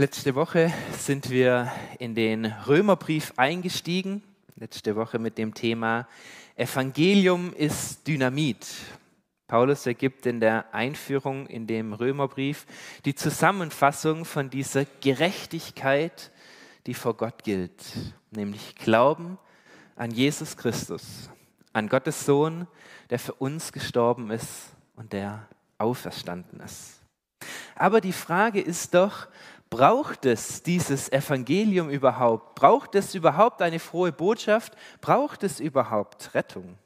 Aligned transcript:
Letzte 0.00 0.36
Woche 0.36 0.72
sind 0.96 1.28
wir 1.28 1.72
in 1.98 2.14
den 2.14 2.44
Römerbrief 2.46 3.32
eingestiegen. 3.36 4.22
Letzte 4.54 4.94
Woche 4.94 5.18
mit 5.18 5.38
dem 5.38 5.54
Thema 5.54 6.06
Evangelium 6.54 7.52
ist 7.52 8.06
Dynamit. 8.06 8.64
Paulus 9.48 9.86
ergibt 9.86 10.24
in 10.26 10.38
der 10.38 10.72
Einführung 10.72 11.48
in 11.48 11.66
dem 11.66 11.94
Römerbrief 11.94 12.64
die 13.04 13.16
Zusammenfassung 13.16 14.24
von 14.24 14.50
dieser 14.50 14.84
Gerechtigkeit, 15.00 16.30
die 16.86 16.94
vor 16.94 17.14
Gott 17.14 17.42
gilt, 17.42 17.82
nämlich 18.30 18.76
Glauben 18.76 19.36
an 19.96 20.12
Jesus 20.12 20.56
Christus, 20.56 21.28
an 21.72 21.88
Gottes 21.88 22.24
Sohn, 22.24 22.68
der 23.10 23.18
für 23.18 23.34
uns 23.34 23.72
gestorben 23.72 24.30
ist 24.30 24.76
und 24.94 25.12
der 25.12 25.48
auferstanden 25.76 26.60
ist. 26.60 26.98
Aber 27.74 28.00
die 28.00 28.12
Frage 28.12 28.60
ist 28.60 28.94
doch, 28.94 29.28
Braucht 29.70 30.24
es 30.24 30.62
dieses 30.62 31.12
Evangelium 31.12 31.90
überhaupt? 31.90 32.54
Braucht 32.54 32.94
es 32.94 33.14
überhaupt 33.14 33.60
eine 33.60 33.78
frohe 33.78 34.12
Botschaft? 34.12 34.76
Braucht 35.00 35.42
es 35.44 35.60
überhaupt 35.60 36.34
Rettung? 36.34 36.78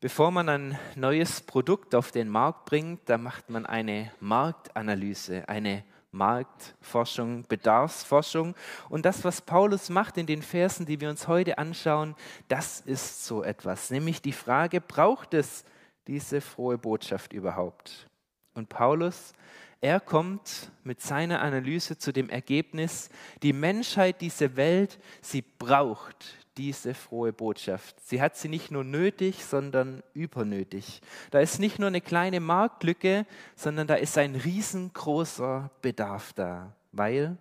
Bevor 0.00 0.30
man 0.30 0.48
ein 0.48 0.78
neues 0.94 1.40
Produkt 1.40 1.94
auf 1.94 2.12
den 2.12 2.28
Markt 2.28 2.66
bringt, 2.66 3.08
da 3.08 3.18
macht 3.18 3.50
man 3.50 3.66
eine 3.66 4.12
Marktanalyse, 4.20 5.48
eine 5.48 5.84
Marktforschung, 6.10 7.44
Bedarfsforschung. 7.48 8.54
Und 8.88 9.04
das, 9.04 9.24
was 9.24 9.40
Paulus 9.40 9.90
macht 9.90 10.16
in 10.16 10.26
den 10.26 10.42
Versen, 10.42 10.86
die 10.86 11.00
wir 11.00 11.10
uns 11.10 11.28
heute 11.28 11.58
anschauen, 11.58 12.14
das 12.48 12.80
ist 12.80 13.24
so 13.24 13.42
etwas. 13.42 13.90
Nämlich 13.90 14.22
die 14.22 14.32
Frage, 14.32 14.80
braucht 14.80 15.34
es 15.34 15.64
diese 16.06 16.40
frohe 16.40 16.78
Botschaft 16.78 17.32
überhaupt? 17.32 18.08
Und 18.54 18.68
Paulus 18.68 19.32
er 19.80 20.00
kommt 20.00 20.70
mit 20.82 21.00
seiner 21.00 21.40
Analyse 21.40 21.98
zu 21.98 22.12
dem 22.12 22.28
Ergebnis, 22.30 23.10
die 23.42 23.52
Menschheit, 23.52 24.20
diese 24.20 24.56
Welt, 24.56 24.98
sie 25.20 25.42
braucht 25.42 26.34
diese 26.56 26.94
frohe 26.94 27.32
Botschaft. 27.32 27.96
Sie 28.04 28.20
hat 28.20 28.36
sie 28.36 28.48
nicht 28.48 28.72
nur 28.72 28.82
nötig, 28.82 29.44
sondern 29.44 30.02
übernötig. 30.12 31.00
Da 31.30 31.38
ist 31.38 31.60
nicht 31.60 31.78
nur 31.78 31.86
eine 31.86 32.00
kleine 32.00 32.40
Marktlücke, 32.40 33.26
sondern 33.54 33.86
da 33.86 33.94
ist 33.94 34.18
ein 34.18 34.34
riesengroßer 34.34 35.70
Bedarf 35.80 36.32
da, 36.32 36.74
weil 36.90 37.36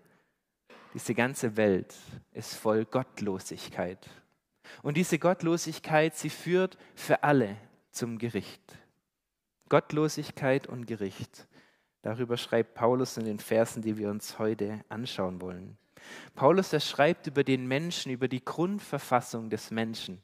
diese 0.94 1.16
ganze 1.16 1.58
Welt 1.58 1.96
ist 2.34 2.54
voll 2.54 2.86
Gottlosigkeit. 2.86 4.08
Und 4.84 4.98
diese 4.98 5.18
Gottlosigkeit, 5.18 6.16
sie 6.16 6.30
führt 6.30 6.78
für 6.94 7.24
alle 7.24 7.58
zum 7.92 8.20
Gericht. 8.20 8.62
Gottlosigkeit 9.70 10.68
und 10.68 10.86
Gericht. 10.86 11.48
Darüber 12.08 12.38
schreibt 12.38 12.74
Paulus 12.74 13.18
in 13.18 13.26
den 13.26 13.38
Versen, 13.38 13.82
die 13.82 13.98
wir 13.98 14.10
uns 14.10 14.40
heute 14.40 14.86
anschauen 14.88 15.42
wollen. 15.42 15.78
Paulus, 16.36 16.72
er 16.72 16.80
schreibt 16.80 17.28
über 17.28 17.44
den 17.44 17.68
Menschen, 17.68 18.14
über 18.14 18.30
die 18.30 18.46
Grundverfassung 18.46 19.50
des 19.50 19.72
Menschen. 19.72 20.22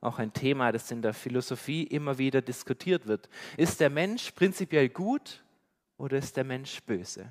Auch 0.00 0.18
ein 0.18 0.32
Thema, 0.32 0.72
das 0.72 0.90
in 0.90 1.02
der 1.02 1.14
Philosophie 1.14 1.84
immer 1.84 2.18
wieder 2.18 2.42
diskutiert 2.42 3.06
wird. 3.06 3.28
Ist 3.56 3.78
der 3.78 3.90
Mensch 3.90 4.32
prinzipiell 4.32 4.88
gut 4.88 5.44
oder 5.98 6.18
ist 6.18 6.36
der 6.36 6.42
Mensch 6.42 6.82
böse? 6.82 7.30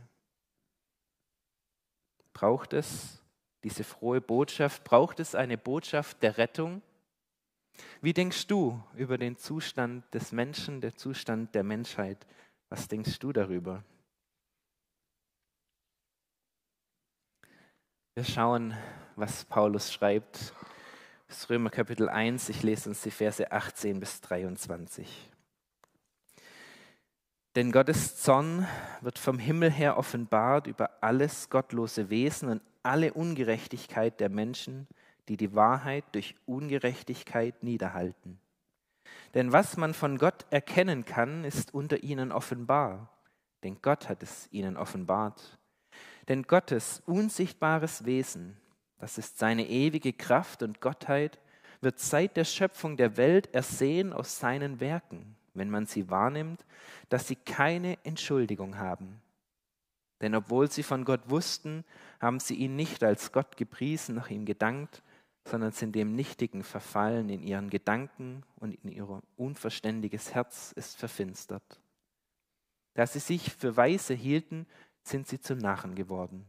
Braucht 2.32 2.72
es 2.72 3.22
diese 3.66 3.84
frohe 3.84 4.22
Botschaft? 4.22 4.86
Braucht 4.86 5.20
es 5.20 5.36
eine 5.36 5.58
Botschaft 5.58 6.24
der 6.24 6.38
Rettung? 6.38 6.82
Wie 8.00 8.14
denkst 8.14 8.48
du 8.48 8.82
über 8.96 9.18
den 9.18 9.36
Zustand 9.36 10.06
des 10.14 10.32
Menschen, 10.32 10.80
der 10.80 10.96
Zustand 10.96 11.54
der 11.54 11.66
Menschheit? 11.66 12.26
Was 12.70 12.88
denkst 12.88 13.18
du 13.18 13.34
darüber? 13.34 13.84
Wir 18.14 18.24
schauen, 18.24 18.78
was 19.16 19.44
Paulus 19.46 19.92
schreibt. 19.92 20.54
Das 21.28 21.50
Römer 21.50 21.72
Kapitel 21.72 22.10
1, 22.10 22.50
ich 22.50 22.62
lese 22.62 22.90
uns 22.90 23.02
die 23.02 23.12
Verse 23.12 23.52
18 23.52 24.00
bis 24.00 24.22
23. 24.22 25.32
Denn 27.56 27.72
Gottes 27.72 28.18
Zorn 28.18 28.68
wird 29.02 29.18
vom 29.18 29.40
Himmel 29.40 29.72
her 29.72 29.98
offenbart 29.98 30.68
über 30.68 30.92
alles 31.02 31.50
gottlose 31.50 32.12
Wesen 32.12 32.50
und 32.50 32.62
alle 32.84 33.14
Ungerechtigkeit 33.14 34.20
der 34.20 34.30
Menschen, 34.30 34.88
die 35.28 35.38
die 35.38 35.56
Wahrheit 35.56 36.06
durch 36.12 36.36
Ungerechtigkeit 36.46 37.64
niederhalten. 37.64 38.40
Denn 39.34 39.52
was 39.52 39.78
man 39.78 39.94
von 39.94 40.18
Gott 40.18 40.46
erkennen 40.50 41.06
kann, 41.06 41.44
ist 41.44 41.74
unter 41.74 42.04
ihnen 42.04 42.32
offenbar, 42.32 43.10
denn 43.64 43.82
Gott 43.82 44.10
hat 44.10 44.24
es 44.24 44.48
ihnen 44.52 44.78
offenbart. 44.78 45.60
Denn 46.28 46.44
Gottes 46.44 47.02
unsichtbares 47.06 48.06
Wesen, 48.06 48.58
das 48.98 49.18
ist 49.18 49.38
seine 49.38 49.68
ewige 49.68 50.14
Kraft 50.14 50.64
und 50.64 50.82
Gottheit, 50.82 51.40
wird 51.82 52.00
seit 52.00 52.38
der 52.38 52.44
Schöpfung 52.44 52.98
der 52.98 53.18
Welt 53.18 53.54
ersehen 53.54 54.14
aus 54.14 54.40
seinen 54.40 54.80
Werken, 54.80 55.36
wenn 55.54 55.70
man 55.70 55.86
sie 55.86 56.10
wahrnimmt, 56.10 56.66
dass 57.10 57.28
sie 57.28 57.36
keine 57.36 57.98
Entschuldigung 58.04 58.78
haben. 58.78 59.22
Denn 60.22 60.36
obwohl 60.36 60.70
sie 60.70 60.84
von 60.84 61.06
Gott 61.06 61.30
wussten, 61.30 61.86
haben 62.20 62.40
sie 62.40 62.56
ihn 62.56 62.76
nicht 62.76 63.04
als 63.04 63.32
Gott 63.32 63.56
gepriesen, 63.56 64.16
nach 64.16 64.30
ihm 64.30 64.46
gedankt, 64.46 65.02
sondern 65.50 65.72
sind 65.72 65.96
dem 65.96 66.16
Nichtigen 66.16 66.64
verfallen 66.64 67.30
in 67.30 67.42
ihren 67.42 67.70
Gedanken 67.70 68.44
und 68.58 68.76
in 68.84 68.92
ihr 68.92 69.22
unverständiges 69.36 70.34
Herz 70.34 70.72
ist 70.76 70.98
verfinstert. 70.98 71.82
Da 72.94 73.08
sie 73.08 73.20
sich 73.20 73.54
für 73.54 73.76
Weise 73.76 74.14
hielten, 74.14 74.68
sind 75.02 75.28
sie 75.28 75.40
zu 75.40 75.56
Narren 75.56 75.96
geworden 75.96 76.46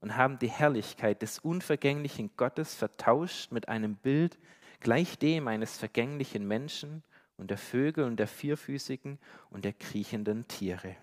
und 0.00 0.16
haben 0.16 0.38
die 0.38 0.50
Herrlichkeit 0.50 1.22
des 1.22 1.38
unvergänglichen 1.38 2.30
Gottes 2.36 2.74
vertauscht 2.74 3.52
mit 3.52 3.68
einem 3.68 3.96
Bild 3.96 4.38
gleich 4.80 5.18
dem 5.18 5.46
eines 5.46 5.78
vergänglichen 5.78 6.46
Menschen 6.46 7.04
und 7.36 7.50
der 7.50 7.58
Vögel 7.58 8.04
und 8.04 8.16
der 8.16 8.26
Vierfüßigen 8.26 9.18
und 9.50 9.64
der 9.64 9.72
kriechenden 9.72 10.48
Tiere. 10.48 10.96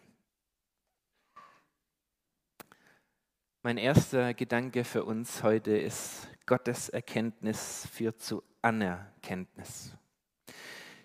Mein 3.62 3.78
erster 3.78 4.34
Gedanke 4.34 4.84
für 4.84 5.04
uns 5.04 5.44
heute 5.44 5.78
ist, 5.78 6.28
Gottes 6.50 6.90
Erkenntnis 6.90 7.88
führt 7.94 8.24
zu 8.24 8.42
Anerkenntnis. 8.64 9.96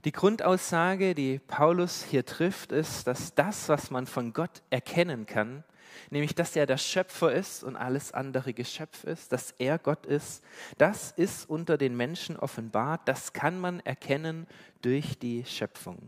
Die 0.07 0.11
Grundaussage, 0.11 1.15
die 1.15 1.39
Paulus 1.39 2.03
hier 2.03 2.25
trifft, 2.25 2.73
ist, 2.73 3.07
dass 3.07 3.35
das, 3.35 3.69
was 3.69 3.91
man 3.91 4.07
von 4.07 4.33
Gott 4.33 4.63
erkennen 4.71 5.27
kann, 5.27 5.63
nämlich 6.09 6.35
dass 6.35 6.57
er 6.57 6.65
der 6.65 6.79
Schöpfer 6.79 7.31
ist 7.31 7.63
und 7.63 7.77
alles 7.77 8.13
andere 8.13 8.55
Geschöpf 8.55 9.05
ist, 9.05 9.33
dass 9.33 9.51
er 9.59 9.79
Gott 9.79 10.07
ist, 10.07 10.43
das 10.79 11.11
ist 11.11 11.51
unter 11.51 11.77
den 11.77 11.95
Menschen 11.95 12.39
offenbart, 12.39 13.07
das 13.07 13.35
kann 13.35 13.61
man 13.61 13.81
erkennen 13.81 14.47
durch 14.81 15.19
die 15.19 15.45
Schöpfung. 15.45 15.99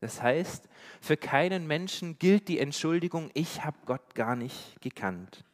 Das 0.00 0.22
heißt, 0.22 0.66
für 1.02 1.18
keinen 1.18 1.66
Menschen 1.66 2.18
gilt 2.18 2.48
die 2.48 2.58
Entschuldigung, 2.58 3.30
ich 3.34 3.66
habe 3.66 3.76
Gott 3.84 4.14
gar 4.14 4.34
nicht 4.34 4.80
gekannt 4.80 5.45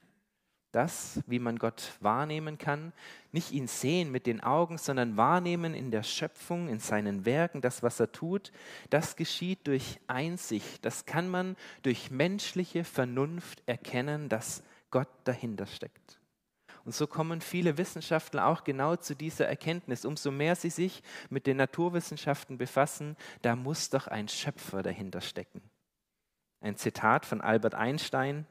das, 0.72 1.20
wie 1.26 1.38
man 1.38 1.58
Gott 1.58 1.92
wahrnehmen 2.00 2.58
kann, 2.58 2.92
nicht 3.30 3.52
ihn 3.52 3.66
sehen 3.66 4.10
mit 4.10 4.26
den 4.26 4.40
Augen, 4.40 4.78
sondern 4.78 5.16
wahrnehmen 5.16 5.74
in 5.74 5.90
der 5.90 6.02
Schöpfung, 6.02 6.68
in 6.68 6.80
seinen 6.80 7.24
Werken, 7.24 7.60
das, 7.60 7.82
was 7.82 8.00
er 8.00 8.10
tut, 8.10 8.52
das 8.90 9.16
geschieht 9.16 9.66
durch 9.66 10.00
Einsicht. 10.06 10.84
Das 10.84 11.04
kann 11.04 11.28
man 11.28 11.56
durch 11.82 12.10
menschliche 12.10 12.84
Vernunft 12.84 13.62
erkennen, 13.66 14.28
dass 14.28 14.62
Gott 14.90 15.08
dahinter 15.24 15.66
steckt. 15.66 16.18
Und 16.84 16.94
so 16.94 17.06
kommen 17.06 17.40
viele 17.40 17.78
Wissenschaftler 17.78 18.46
auch 18.46 18.64
genau 18.64 18.96
zu 18.96 19.14
dieser 19.14 19.46
Erkenntnis. 19.46 20.04
Umso 20.04 20.30
mehr 20.30 20.56
sie 20.56 20.70
sich 20.70 21.02
mit 21.30 21.46
den 21.46 21.58
Naturwissenschaften 21.58 22.58
befassen, 22.58 23.16
da 23.42 23.54
muss 23.54 23.90
doch 23.90 24.08
ein 24.08 24.28
Schöpfer 24.28 24.82
dahinter 24.82 25.20
stecken. 25.20 25.62
Ein 26.60 26.76
Zitat 26.76 27.24
von 27.24 27.40
Albert 27.40 27.74
Einstein, 27.74 28.46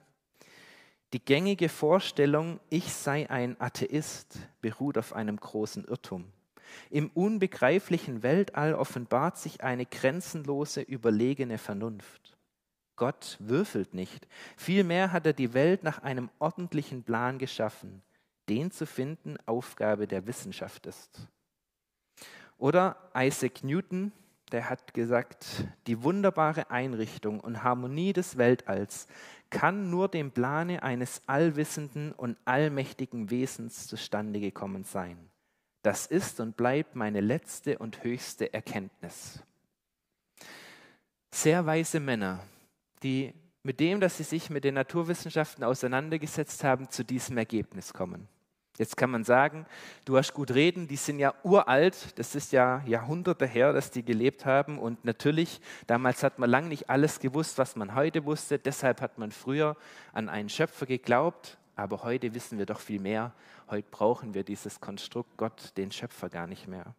die 1.14 1.24
gängige 1.24 1.70
Vorstellung, 1.70 2.60
ich 2.70 2.94
sei 2.94 3.30
ein 3.30 3.60
Atheist, 3.60 4.40
beruht 4.62 4.98
auf 4.98 5.14
einem 5.14 5.38
großen 5.38 5.86
Irrtum. 5.86 6.32
Im 6.90 7.10
unbegreiflichen 7.10 8.24
Weltall 8.24 8.74
offenbart 8.74 9.38
sich 9.38 9.62
eine 9.62 9.86
grenzenlose, 9.86 10.82
überlegene 10.82 11.58
Vernunft. 11.58 12.38
Gott 12.96 13.38
würfelt 13.40 13.94
nicht, 13.94 14.28
vielmehr 14.56 15.12
hat 15.12 15.26
er 15.26 15.34
die 15.34 15.54
Welt 15.54 15.84
nach 15.84 16.04
einem 16.04 16.30
ordentlichen 16.40 17.04
Plan 17.04 17.40
geschaffen. 17.40 18.02
Den 18.48 18.72
zu 18.72 18.86
finden 18.86 19.38
Aufgabe 19.46 20.08
der 20.08 20.28
Wissenschaft 20.28 20.86
ist. 20.86 21.28
Oder 22.58 22.96
Isaac 23.16 23.64
Newton, 23.64 24.12
der 24.52 24.70
hat 24.70 24.94
gesagt, 24.94 25.66
die 25.88 26.04
wunderbare 26.04 26.70
Einrichtung 26.70 27.40
und 27.40 27.64
Harmonie 27.64 28.14
des 28.14 28.38
Weltalls 28.38 29.08
kann 29.50 29.90
nur 29.90 30.08
dem 30.08 30.32
Plane 30.32 30.84
eines 30.84 31.22
allwissenden 31.28 32.12
und 32.12 32.38
allmächtigen 32.46 33.30
Wesens 33.30 33.88
zustande 33.88 34.40
gekommen 34.40 34.84
sein. 34.84 35.18
Das 35.84 36.06
ist 36.06 36.40
und 36.40 36.58
bleibt 36.58 36.96
meine 36.96 37.22
letzte 37.22 37.78
und 37.78 38.04
höchste 38.04 38.54
Erkenntnis. 38.54 39.44
Sehr 41.32 41.66
weise 41.66 42.00
Männer, 42.00 42.40
die 43.04 43.34
mit 43.64 43.80
dem, 43.80 44.00
dass 44.00 44.18
sie 44.18 44.24
sich 44.24 44.50
mit 44.50 44.64
den 44.64 44.76
Naturwissenschaften 44.76 45.64
auseinandergesetzt 45.64 46.64
haben, 46.64 46.90
zu 46.90 47.04
diesem 47.04 47.38
Ergebnis 47.38 47.94
kommen. 47.94 48.28
Jetzt 48.82 48.98
kann 48.98 49.12
man 49.12 49.24
sagen, 49.24 49.68
du 50.06 50.18
hast 50.18 50.34
gut 50.34 50.56
reden, 50.56 50.88
die 50.88 50.96
sind 50.96 51.20
ja 51.20 51.36
uralt, 51.44 52.18
das 52.18 52.34
ist 52.34 52.52
ja 52.52 52.82
Jahrhunderte 52.88 53.46
her, 53.46 53.74
dass 53.74 53.92
die 53.92 54.02
gelebt 54.04 54.44
haben 54.44 54.80
und 54.80 55.06
natürlich, 55.06 55.62
damals 55.86 56.24
hat 56.24 56.40
man 56.40 56.50
lang 56.50 56.68
nicht 56.68 56.90
alles 56.90 57.20
gewusst, 57.20 57.60
was 57.60 57.76
man 57.76 57.94
heute 57.94 58.26
wusste, 58.26 58.58
deshalb 58.58 59.00
hat 59.02 59.20
man 59.20 59.30
früher 59.30 59.78
an 60.14 60.30
einen 60.30 60.50
Schöpfer 60.50 60.88
geglaubt, 60.88 61.60
aber 61.76 62.02
heute 62.02 62.34
wissen 62.34 62.58
wir 62.58 62.66
doch 62.66 62.80
viel 62.80 63.00
mehr, 63.00 63.34
heute 63.70 63.88
brauchen 63.92 64.34
wir 64.34 64.44
dieses 64.44 64.82
Konstrukt 64.82 65.38
Gott, 65.38 65.78
den 65.78 65.92
Schöpfer 65.92 66.30
gar 66.30 66.48
nicht 66.48 66.68
mehr. 66.68 66.96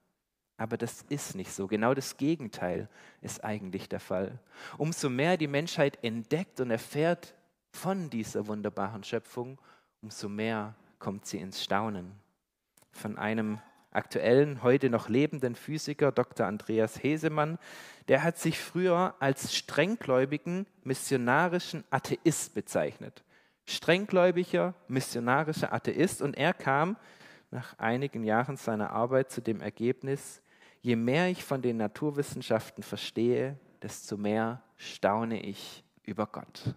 Aber 0.59 0.77
das 0.77 1.03
ist 1.09 1.35
nicht 1.35 1.51
so. 1.51 1.67
Genau 1.67 1.95
das 1.95 2.17
Gegenteil 2.17 2.89
ist 3.23 3.43
eigentlich 3.43 3.89
der 3.89 3.99
Fall. 3.99 4.39
Umso 4.79 5.11
mehr 5.11 5.37
die 5.37 5.49
Menschheit 5.49 5.99
entdeckt 6.05 6.61
und 6.61 6.71
erfährt 6.71 7.35
von 7.73 8.09
dieser 8.09 8.47
wunderbaren 8.47 9.03
Schöpfung, 9.03 9.59
umso 10.01 10.29
mehr 10.29 10.77
kommt 11.03 11.27
sie 11.27 11.39
ins 11.39 11.65
Staunen. 11.65 12.13
Von 12.93 13.19
einem 13.19 13.59
aktuellen, 13.91 14.63
heute 14.63 14.89
noch 14.89 15.09
lebenden 15.09 15.57
Physiker, 15.57 16.13
Dr. 16.13 16.47
Andreas 16.47 17.03
Hesemann, 17.03 17.59
der 18.07 18.23
hat 18.23 18.39
sich 18.39 18.61
früher 18.61 19.17
als 19.19 19.53
strenggläubigen, 19.53 20.65
missionarischen 20.85 21.83
Atheist 21.91 22.55
bezeichnet. 22.55 23.25
Strenggläubiger, 23.65 24.75
missionarischer 24.87 25.73
Atheist 25.73 26.23
und 26.23 26.37
er 26.37 26.55
kam 26.55 26.97
nach 27.51 27.77
einigen 27.81 28.23
Jahren 28.23 28.57
seiner 28.57 28.91
Arbeit 28.91 29.33
zu 29.33 29.41
dem 29.43 29.61
Ergebnis, 29.61 30.41
je 30.83 30.95
mehr 30.95 31.27
ich 31.29 31.43
von 31.43 31.63
den 31.63 31.79
Naturwissenschaften 31.79 32.85
verstehe, 32.85 33.59
desto 33.83 34.17
mehr 34.17 34.63
staune 34.77 35.43
ich 35.43 35.83
über 36.05 36.29
Gott. 36.29 36.77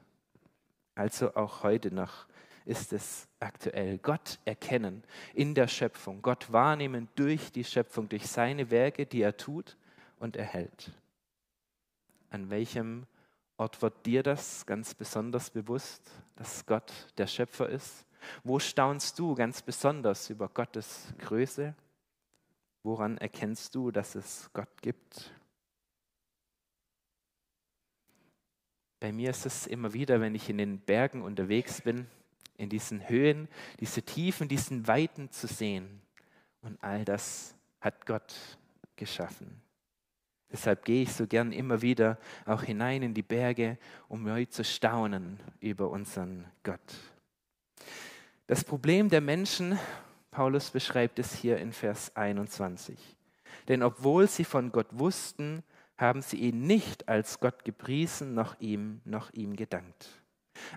Also 0.96 1.36
auch 1.36 1.62
heute 1.62 1.94
noch 1.94 2.26
ist 2.66 2.94
es 2.94 3.28
aktuell. 3.40 4.00
Gott 4.00 4.40
erkennen 4.44 5.04
in 5.34 5.54
der 5.54 5.68
Schöpfung, 5.68 6.22
Gott 6.22 6.52
wahrnehmen 6.52 7.08
durch 7.16 7.52
die 7.52 7.64
Schöpfung, 7.64 8.10
durch 8.10 8.28
seine 8.28 8.72
Werke, 8.72 9.06
die 9.06 9.22
er 9.22 9.38
tut 9.38 9.78
und 10.20 10.36
erhält. 10.36 10.92
An 12.30 12.50
welchem 12.50 13.06
Ort 13.58 13.82
wird 13.82 14.06
dir 14.06 14.24
das 14.24 14.66
ganz 14.66 14.94
besonders 14.94 15.50
bewusst, 15.50 16.12
dass 16.36 16.66
Gott 16.66 16.92
der 17.18 17.28
Schöpfer 17.28 17.70
ist? 17.70 18.06
Wo 18.44 18.60
staunst 18.60 19.18
du 19.20 19.36
ganz 19.36 19.62
besonders 19.62 20.30
über 20.30 20.50
Gottes 20.50 21.14
Größe? 21.20 21.76
Woran 22.84 23.18
erkennst 23.18 23.74
du, 23.76 23.92
dass 23.92 24.16
es 24.16 24.50
Gott 24.54 24.82
gibt? 24.82 25.32
Bei 29.00 29.12
mir 29.12 29.30
ist 29.30 29.46
es 29.46 29.68
immer 29.68 29.94
wieder, 29.94 30.20
wenn 30.20 30.36
ich 30.36 30.50
in 30.50 30.58
den 30.58 30.80
Bergen 30.80 31.22
unterwegs 31.22 31.82
bin, 31.82 32.08
in 32.58 32.70
diesen 32.70 33.08
Höhen, 33.10 33.48
diese 33.80 34.02
Tiefen, 34.02 34.48
diesen 34.48 34.88
Weiten 34.88 35.32
zu 35.32 35.48
sehen. 35.48 36.02
Und 36.62 36.82
all 36.84 37.06
das 37.06 37.56
hat 37.82 38.06
Gott 38.06 38.34
geschaffen. 38.96 39.62
Deshalb 40.52 40.86
gehe 40.86 41.04
ich 41.04 41.14
so 41.14 41.28
gern 41.28 41.52
immer 41.52 41.82
wieder 41.82 42.18
auch 42.46 42.64
hinein 42.64 43.04
in 43.04 43.14
die 43.14 43.24
Berge, 43.24 43.78
um 44.08 44.24
neu 44.24 44.46
zu 44.46 44.64
staunen 44.64 45.40
über 45.60 45.90
unseren 45.90 46.46
Gott. 46.64 46.80
Das 48.48 48.64
Problem 48.64 49.10
der 49.10 49.22
Menschen, 49.22 49.78
Paulus 50.32 50.70
beschreibt 50.70 51.20
es 51.20 51.34
hier 51.34 51.58
in 51.58 51.74
Vers 51.74 52.16
21. 52.16 52.98
Denn 53.68 53.84
obwohl 53.84 54.28
sie 54.28 54.44
von 54.44 54.72
Gott 54.72 54.88
wussten, 54.92 55.64
haben 55.98 56.22
sie 56.22 56.38
ihn 56.38 56.68
nicht 56.68 57.10
als 57.10 57.40
Gott 57.40 57.66
gepriesen, 57.66 58.34
noch 58.34 58.60
ihm, 58.60 59.02
noch 59.06 59.34
ihm 59.34 59.56
gedankt. 59.56 60.08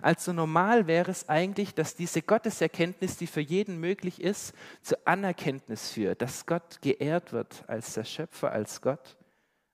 Also 0.01 0.33
normal 0.33 0.87
wäre 0.87 1.11
es 1.11 1.29
eigentlich, 1.29 1.73
dass 1.73 1.95
diese 1.95 2.21
Gotteserkenntnis, 2.21 3.17
die 3.17 3.27
für 3.27 3.41
jeden 3.41 3.79
möglich 3.79 4.21
ist, 4.21 4.53
zur 4.81 4.97
Anerkenntnis 5.05 5.91
führt, 5.91 6.21
dass 6.21 6.45
Gott 6.45 6.81
geehrt 6.81 7.33
wird 7.33 7.63
als 7.67 7.93
der 7.93 8.03
Schöpfer, 8.03 8.51
als 8.51 8.81
Gott. 8.81 9.17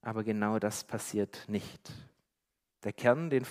Aber 0.01 0.23
genau 0.23 0.59
das 0.59 0.83
passiert 0.83 1.45
nicht. 1.47 1.91
Der 2.83 2.93
Kern 2.93 3.29
den, 3.29 3.45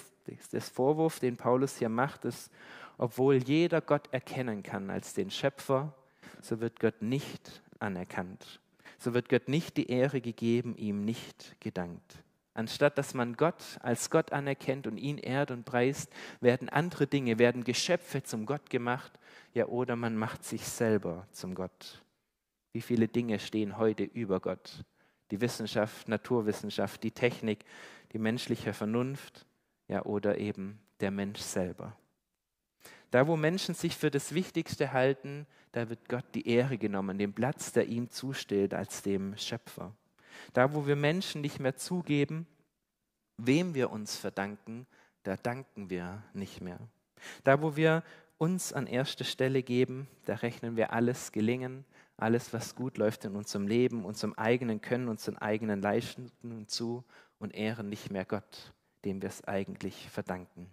des 0.52 0.68
Vorwurfs, 0.68 1.20
den 1.20 1.36
Paulus 1.36 1.78
hier 1.78 1.88
macht, 1.88 2.24
ist, 2.24 2.50
obwohl 2.96 3.36
jeder 3.36 3.80
Gott 3.80 4.08
erkennen 4.12 4.62
kann 4.62 4.90
als 4.90 5.14
den 5.14 5.30
Schöpfer, 5.30 5.92
so 6.40 6.60
wird 6.60 6.78
Gott 6.78 7.02
nicht 7.02 7.62
anerkannt. 7.80 8.60
So 8.98 9.14
wird 9.14 9.28
Gott 9.28 9.48
nicht 9.48 9.76
die 9.76 9.90
Ehre 9.90 10.20
gegeben, 10.20 10.76
ihm 10.76 11.04
nicht 11.04 11.60
gedankt. 11.60 12.23
Anstatt 12.54 12.96
dass 12.98 13.14
man 13.14 13.36
Gott 13.36 13.78
als 13.82 14.10
Gott 14.10 14.32
anerkennt 14.32 14.86
und 14.86 14.96
ihn 14.96 15.18
ehrt 15.18 15.50
und 15.50 15.64
preist, 15.64 16.10
werden 16.40 16.68
andere 16.68 17.08
Dinge, 17.08 17.38
werden 17.40 17.64
Geschöpfe 17.64 18.22
zum 18.22 18.46
Gott 18.46 18.70
gemacht, 18.70 19.12
ja 19.52 19.66
oder 19.66 19.96
man 19.96 20.16
macht 20.16 20.44
sich 20.44 20.64
selber 20.64 21.26
zum 21.32 21.56
Gott. 21.56 22.04
Wie 22.72 22.80
viele 22.80 23.08
Dinge 23.08 23.40
stehen 23.40 23.76
heute 23.76 24.04
über 24.04 24.38
Gott? 24.38 24.84
Die 25.32 25.40
Wissenschaft, 25.40 26.08
Naturwissenschaft, 26.08 27.02
die 27.02 27.10
Technik, 27.10 27.64
die 28.12 28.18
menschliche 28.18 28.72
Vernunft, 28.72 29.46
ja 29.88 30.04
oder 30.04 30.38
eben 30.38 30.78
der 31.00 31.10
Mensch 31.10 31.40
selber. 31.40 31.96
Da, 33.10 33.26
wo 33.26 33.36
Menschen 33.36 33.74
sich 33.74 33.96
für 33.96 34.10
das 34.10 34.34
Wichtigste 34.34 34.92
halten, 34.92 35.46
da 35.72 35.88
wird 35.88 36.08
Gott 36.08 36.24
die 36.34 36.48
Ehre 36.48 36.78
genommen, 36.78 37.18
den 37.18 37.32
Platz, 37.32 37.72
der 37.72 37.86
ihm 37.86 38.10
zusteht 38.10 38.74
als 38.74 39.02
dem 39.02 39.36
Schöpfer. 39.36 39.94
Da, 40.52 40.74
wo 40.74 40.86
wir 40.86 40.96
Menschen 40.96 41.40
nicht 41.40 41.60
mehr 41.60 41.76
zugeben, 41.76 42.46
wem 43.36 43.74
wir 43.74 43.90
uns 43.90 44.16
verdanken, 44.16 44.86
da 45.22 45.36
danken 45.36 45.90
wir 45.90 46.22
nicht 46.32 46.60
mehr. 46.60 46.78
Da, 47.42 47.62
wo 47.62 47.76
wir 47.76 48.02
uns 48.38 48.72
an 48.72 48.86
erste 48.86 49.24
Stelle 49.24 49.62
geben, 49.62 50.08
da 50.26 50.34
rechnen 50.34 50.76
wir 50.76 50.92
alles 50.92 51.32
Gelingen, 51.32 51.84
alles, 52.16 52.52
was 52.52 52.74
gut 52.74 52.98
läuft 52.98 53.24
in 53.24 53.34
unserem 53.34 53.66
Leben, 53.66 54.04
unserem 54.04 54.34
eigenen 54.34 54.80
Können, 54.80 55.08
unseren 55.08 55.36
eigenen 55.38 55.82
Leistungen 55.82 56.68
zu 56.68 57.04
und 57.38 57.54
ehren 57.54 57.88
nicht 57.88 58.10
mehr 58.10 58.24
Gott, 58.24 58.72
dem 59.04 59.20
wir 59.22 59.28
es 59.28 59.44
eigentlich 59.44 60.08
verdanken. 60.10 60.70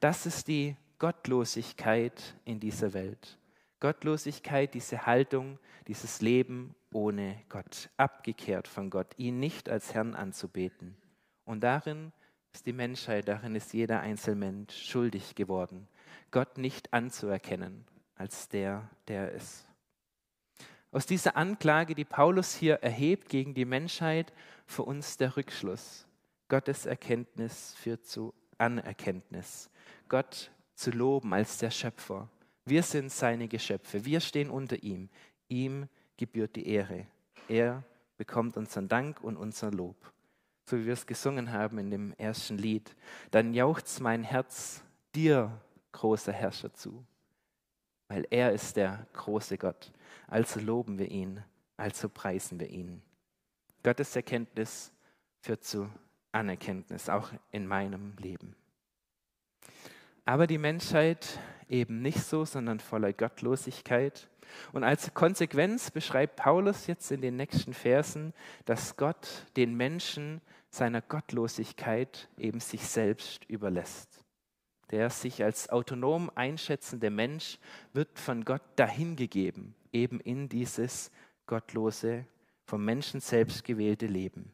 Das 0.00 0.26
ist 0.26 0.48
die 0.48 0.76
Gottlosigkeit 0.98 2.34
in 2.44 2.60
dieser 2.60 2.92
Welt. 2.92 3.38
Gottlosigkeit, 3.80 4.72
diese 4.74 5.06
Haltung, 5.06 5.58
dieses 5.88 6.20
Leben 6.20 6.74
ohne 6.94 7.42
Gott, 7.48 7.90
abgekehrt 7.96 8.68
von 8.68 8.90
Gott, 8.90 9.14
ihn 9.16 9.40
nicht 9.40 9.68
als 9.68 9.94
Herrn 9.94 10.14
anzubeten. 10.14 10.96
Und 11.44 11.60
darin 11.62 12.12
ist 12.52 12.66
die 12.66 12.72
Menschheit, 12.72 13.28
darin 13.28 13.54
ist 13.54 13.72
jeder 13.72 14.00
Einzelmensch 14.00 14.74
schuldig 14.74 15.34
geworden, 15.34 15.88
Gott 16.30 16.58
nicht 16.58 16.92
anzuerkennen 16.92 17.84
als 18.14 18.48
der, 18.48 18.88
der 19.08 19.30
er 19.30 19.32
ist. 19.32 19.68
Aus 20.92 21.06
dieser 21.06 21.36
Anklage, 21.36 21.94
die 21.94 22.04
Paulus 22.04 22.54
hier 22.54 22.76
erhebt 22.76 23.28
gegen 23.28 23.54
die 23.54 23.64
Menschheit, 23.64 24.32
für 24.66 24.84
uns 24.84 25.16
der 25.16 25.36
Rückschluss. 25.36 26.06
Gottes 26.48 26.86
Erkenntnis 26.86 27.74
führt 27.74 28.06
zu 28.06 28.32
Anerkenntnis. 28.58 29.68
Gott 30.08 30.52
zu 30.74 30.90
loben 30.90 31.32
als 31.34 31.58
der 31.58 31.70
Schöpfer, 31.70 32.30
wir 32.64 32.82
sind 32.82 33.12
seine 33.12 33.48
Geschöpfe. 33.48 34.04
Wir 34.04 34.20
stehen 34.20 34.48
unter 34.48 34.82
ihm. 34.82 35.10
Ihm 35.48 35.88
gebührt 36.16 36.56
die 36.56 36.66
Ehre. 36.68 37.06
Er 37.48 37.82
bekommt 38.16 38.56
unseren 38.56 38.88
Dank 38.88 39.22
und 39.22 39.36
unser 39.36 39.70
Lob. 39.70 39.96
So 40.66 40.78
wie 40.78 40.86
wir 40.86 40.92
es 40.94 41.06
gesungen 41.06 41.52
haben 41.52 41.78
in 41.78 41.90
dem 41.90 42.12
ersten 42.14 42.56
Lied. 42.56 42.94
Dann 43.30 43.52
jauchzt 43.52 44.00
mein 44.00 44.22
Herz 44.22 44.82
dir, 45.14 45.60
großer 45.92 46.32
Herrscher, 46.32 46.72
zu. 46.72 47.04
Weil 48.08 48.26
er 48.30 48.52
ist 48.52 48.76
der 48.76 49.06
große 49.12 49.58
Gott. 49.58 49.92
Also 50.26 50.60
loben 50.60 50.98
wir 50.98 51.10
ihn, 51.10 51.42
also 51.76 52.08
preisen 52.08 52.58
wir 52.60 52.68
ihn. 52.68 53.02
Gottes 53.82 54.16
Erkenntnis 54.16 54.92
führt 55.40 55.64
zu 55.64 55.90
Anerkenntnis, 56.32 57.08
auch 57.08 57.30
in 57.50 57.66
meinem 57.66 58.14
Leben. 58.18 58.56
Aber 60.24 60.46
die 60.46 60.58
Menschheit 60.58 61.38
eben 61.68 62.00
nicht 62.00 62.22
so, 62.22 62.44
sondern 62.44 62.80
voller 62.80 63.12
Gottlosigkeit. 63.12 64.28
Und 64.72 64.84
als 64.84 65.14
Konsequenz 65.14 65.90
beschreibt 65.90 66.36
Paulus 66.36 66.86
jetzt 66.86 67.10
in 67.10 67.20
den 67.20 67.36
nächsten 67.36 67.74
Versen, 67.74 68.32
dass 68.64 68.96
Gott 68.96 69.46
den 69.56 69.74
Menschen 69.74 70.40
seiner 70.70 71.00
Gottlosigkeit 71.00 72.28
eben 72.36 72.60
sich 72.60 72.86
selbst 72.86 73.44
überlässt. 73.44 74.24
Der 74.90 75.10
sich 75.10 75.42
als 75.42 75.70
autonom 75.70 76.30
einschätzende 76.34 77.10
Mensch 77.10 77.58
wird 77.92 78.18
von 78.18 78.44
Gott 78.44 78.62
dahingegeben, 78.76 79.74
eben 79.92 80.20
in 80.20 80.48
dieses 80.48 81.10
gottlose, 81.46 82.26
vom 82.66 82.84
Menschen 82.84 83.20
selbst 83.20 83.64
gewählte 83.64 84.06
Leben. 84.06 84.52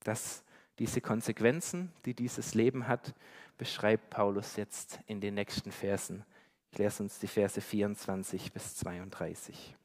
Dass 0.00 0.44
diese 0.78 1.00
Konsequenzen, 1.00 1.92
die 2.04 2.14
dieses 2.14 2.54
Leben 2.54 2.86
hat, 2.86 3.14
beschreibt 3.56 4.10
Paulus 4.10 4.56
jetzt 4.56 5.00
in 5.06 5.20
den 5.20 5.34
nächsten 5.34 5.72
Versen 5.72 6.24
ich 6.70 6.78
lese 6.78 7.02
uns 7.02 7.18
die 7.18 7.26
Verse 7.26 7.60
24 7.60 8.52
bis 8.52 8.76
32. 8.76 9.76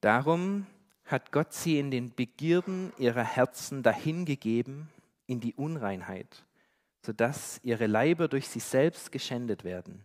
Darum 0.00 0.66
hat 1.04 1.32
Gott 1.32 1.52
sie 1.52 1.78
in 1.78 1.90
den 1.90 2.14
Begierden 2.14 2.92
ihrer 2.98 3.24
Herzen 3.24 3.82
dahingegeben 3.82 4.88
in 5.26 5.40
die 5.40 5.54
Unreinheit, 5.54 6.44
sodass 7.04 7.60
ihre 7.62 7.86
Leiber 7.86 8.28
durch 8.28 8.48
sie 8.48 8.60
selbst 8.60 9.12
geschändet 9.12 9.64
werden. 9.64 10.04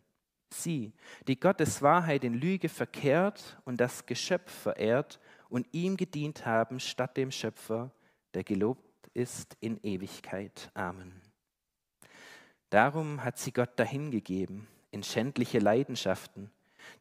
Sie, 0.49 0.93
die 1.27 1.39
Gottes 1.39 1.81
Wahrheit 1.81 2.23
in 2.23 2.33
Lüge 2.33 2.69
verkehrt 2.69 3.57
und 3.65 3.77
das 3.79 4.05
Geschöpf 4.05 4.51
verehrt 4.51 5.19
und 5.49 5.67
ihm 5.71 5.97
gedient 5.97 6.45
haben 6.45 6.79
statt 6.79 7.17
dem 7.17 7.31
Schöpfer, 7.31 7.91
der 8.33 8.43
gelobt 8.43 8.83
ist 9.13 9.57
in 9.59 9.79
Ewigkeit. 9.83 10.71
Amen. 10.73 11.24
Darum 12.69 13.23
hat 13.23 13.37
sie 13.37 13.51
Gott 13.51 13.71
dahingegeben 13.77 14.67
in 14.91 15.03
schändliche 15.03 15.59
Leidenschaften, 15.59 16.49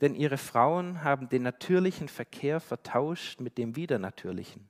denn 0.01 0.15
ihre 0.15 0.39
Frauen 0.39 1.05
haben 1.05 1.29
den 1.29 1.43
natürlichen 1.43 2.09
Verkehr 2.09 2.61
vertauscht 2.61 3.41
mit 3.41 3.59
dem 3.59 3.77
widernatürlichen. 3.77 4.69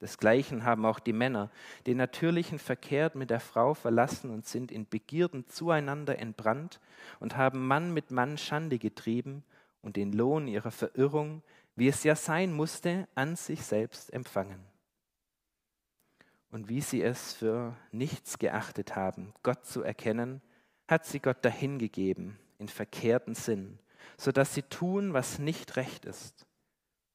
Desgleichen 0.00 0.64
haben 0.64 0.84
auch 0.84 0.98
die 0.98 1.12
Männer 1.12 1.50
den 1.86 1.96
natürlichen 1.96 2.58
Verkehr 2.58 3.12
mit 3.14 3.30
der 3.30 3.38
Frau 3.38 3.72
verlassen 3.72 4.30
und 4.30 4.46
sind 4.46 4.72
in 4.72 4.88
Begierden 4.88 5.46
zueinander 5.46 6.18
entbrannt 6.18 6.80
und 7.20 7.36
haben 7.36 7.66
Mann 7.66 7.94
mit 7.94 8.10
Mann 8.10 8.36
Schande 8.36 8.78
getrieben 8.78 9.44
und 9.80 9.94
den 9.96 10.12
Lohn 10.12 10.48
ihrer 10.48 10.72
Verirrung, 10.72 11.42
wie 11.76 11.86
es 11.86 12.02
ja 12.02 12.16
sein 12.16 12.52
musste, 12.52 13.06
an 13.14 13.36
sich 13.36 13.62
selbst 13.62 14.12
empfangen. 14.12 14.71
Und 16.52 16.68
wie 16.68 16.82
sie 16.82 17.02
es 17.02 17.32
für 17.32 17.74
nichts 17.92 18.38
geachtet 18.38 18.94
haben, 18.94 19.32
Gott 19.42 19.64
zu 19.64 19.82
erkennen, 19.82 20.42
hat 20.86 21.06
sie 21.06 21.18
Gott 21.18 21.38
dahingegeben 21.42 22.38
in 22.58 22.68
verkehrten 22.68 23.34
Sinn, 23.34 23.78
so 24.18 24.32
dass 24.32 24.54
sie 24.54 24.62
tun, 24.62 25.14
was 25.14 25.38
nicht 25.38 25.76
recht 25.76 26.04
ist, 26.04 26.46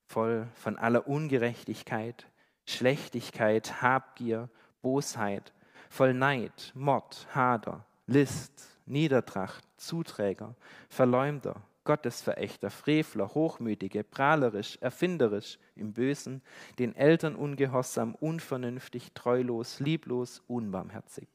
voll 0.07 0.47
von 0.55 0.75
aller 0.75 1.07
Ungerechtigkeit, 1.07 2.27
Schlechtigkeit, 2.65 3.83
Habgier, 3.83 4.49
Bosheit, 4.81 5.53
voll 5.87 6.15
Neid, 6.15 6.71
Mord, 6.73 7.27
Hader, 7.35 7.85
List, 8.07 8.79
Niedertracht, 8.87 9.63
Zuträger, 9.77 10.55
Verleumder, 10.89 11.61
Gottesverächter, 11.87 12.69
Frevler, 12.69 13.33
Hochmütige, 13.33 14.03
prahlerisch, 14.03 14.77
erfinderisch, 14.81 15.57
im 15.73 15.93
Bösen, 15.93 16.41
den 16.79 16.93
Eltern 16.97 17.33
ungehorsam, 17.33 18.13
unvernünftig, 18.13 19.13
treulos, 19.13 19.79
lieblos, 19.79 20.43
unbarmherzig. 20.47 21.29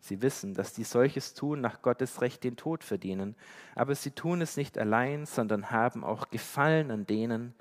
Sie 0.00 0.22
wissen, 0.22 0.54
dass 0.54 0.72
die 0.72 0.84
solches 0.84 1.34
tun 1.34 1.60
nach 1.60 1.82
Gottes 1.82 2.22
Recht 2.22 2.42
den 2.42 2.56
Tod 2.56 2.84
verdienen, 2.84 3.36
aber 3.74 3.94
sie 3.94 4.12
tun 4.12 4.40
es 4.40 4.56
nicht 4.56 4.78
allein, 4.78 5.26
sondern 5.26 5.70
haben 5.70 6.04
auch 6.04 6.30
Gefallen 6.30 6.90
an 6.90 7.06
denen, 7.06 7.54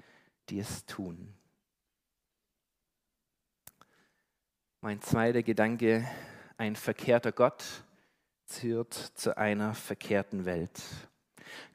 die 0.50 0.60
es 0.60 0.86
tun. 0.86 1.34
Mein 4.80 5.02
zweiter 5.02 5.44
Gedanke, 5.44 6.08
ein 6.56 6.78
verkehrter 6.78 7.34
Gott 7.34 7.66
führt 8.46 8.94
zu 8.94 9.36
einer 9.36 9.74
verkehrten 9.74 10.46
Welt. 10.46 10.82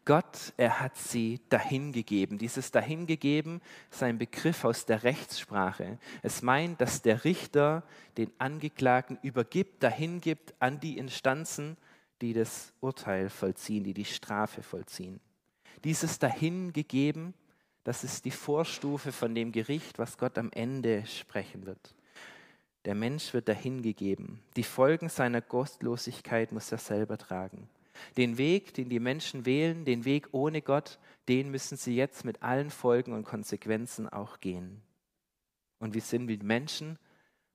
Gott, 0.04 0.52
er 0.56 0.80
hat 0.80 0.96
sie 0.96 1.40
dahingegeben. 1.48 2.38
Dieses 2.38 2.70
dahingegeben 2.70 3.60
ist 3.90 4.02
ein 4.02 4.18
Begriff 4.18 4.64
aus 4.64 4.86
der 4.86 5.02
Rechtssprache. 5.02 5.98
Es 6.22 6.42
meint, 6.42 6.80
dass 6.80 7.02
der 7.02 7.24
Richter 7.24 7.82
den 8.16 8.30
Angeklagten 8.38 9.18
übergibt, 9.22 9.82
dahingibt 9.82 10.54
an 10.60 10.80
die 10.80 10.96
Instanzen, 10.98 11.76
die 12.20 12.32
das 12.32 12.72
Urteil 12.80 13.28
vollziehen, 13.28 13.84
die 13.84 13.94
die 13.94 14.04
Strafe 14.04 14.62
vollziehen. 14.62 15.20
Dieses 15.84 16.18
dahingegeben, 16.18 17.34
das 17.84 18.04
ist 18.04 18.24
die 18.24 18.30
Vorstufe 18.30 19.12
von 19.12 19.34
dem 19.34 19.52
Gericht, 19.52 19.98
was 19.98 20.18
Gott 20.18 20.38
am 20.38 20.50
Ende 20.52 21.06
sprechen 21.06 21.66
wird. 21.66 21.94
Der 22.84 22.94
Mensch 22.94 23.34
wird 23.34 23.48
dahingegeben. 23.48 24.40
Die 24.56 24.62
Folgen 24.62 25.08
seiner 25.08 25.40
Gottlosigkeit 25.40 26.52
muss 26.52 26.72
er 26.72 26.78
selber 26.78 27.18
tragen. 27.18 27.68
Den 28.16 28.38
Weg, 28.38 28.74
den 28.74 28.88
die 28.88 29.00
Menschen 29.00 29.46
wählen, 29.46 29.84
den 29.84 30.04
Weg 30.04 30.28
ohne 30.32 30.62
Gott, 30.62 30.98
den 31.28 31.50
müssen 31.50 31.76
sie 31.76 31.94
jetzt 31.94 32.24
mit 32.24 32.42
allen 32.42 32.70
Folgen 32.70 33.12
und 33.12 33.24
Konsequenzen 33.24 34.08
auch 34.08 34.40
gehen. 34.40 34.82
Und 35.78 35.94
wie 35.94 36.00
sind 36.00 36.28
wir 36.28 36.42
Menschen? 36.42 36.98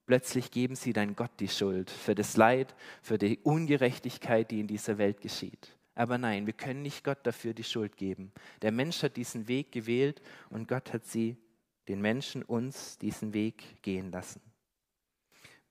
Plötzlich 0.05 0.51
geben 0.51 0.75
sie 0.75 0.93
dein 0.93 1.15
Gott 1.15 1.31
die 1.39 1.47
Schuld 1.47 1.89
für 1.89 2.15
das 2.15 2.35
Leid, 2.35 2.75
für 3.01 3.17
die 3.17 3.39
Ungerechtigkeit, 3.39 4.51
die 4.51 4.59
in 4.59 4.67
dieser 4.67 4.97
Welt 4.97 5.21
geschieht. 5.21 5.77
Aber 5.95 6.17
nein, 6.17 6.45
wir 6.45 6.53
können 6.53 6.81
nicht 6.81 7.03
Gott 7.03 7.19
dafür 7.23 7.53
die 7.53 7.63
Schuld 7.63 7.97
geben. 7.97 8.31
Der 8.61 8.71
Mensch 8.71 9.03
hat 9.03 9.15
diesen 9.15 9.47
Weg 9.47 9.71
gewählt 9.71 10.21
und 10.49 10.67
Gott 10.67 10.91
hat 10.91 11.05
sie, 11.05 11.37
den 11.87 12.01
Menschen, 12.01 12.43
uns 12.43 12.97
diesen 12.97 13.33
Weg 13.33 13.81
gehen 13.81 14.11
lassen. 14.11 14.41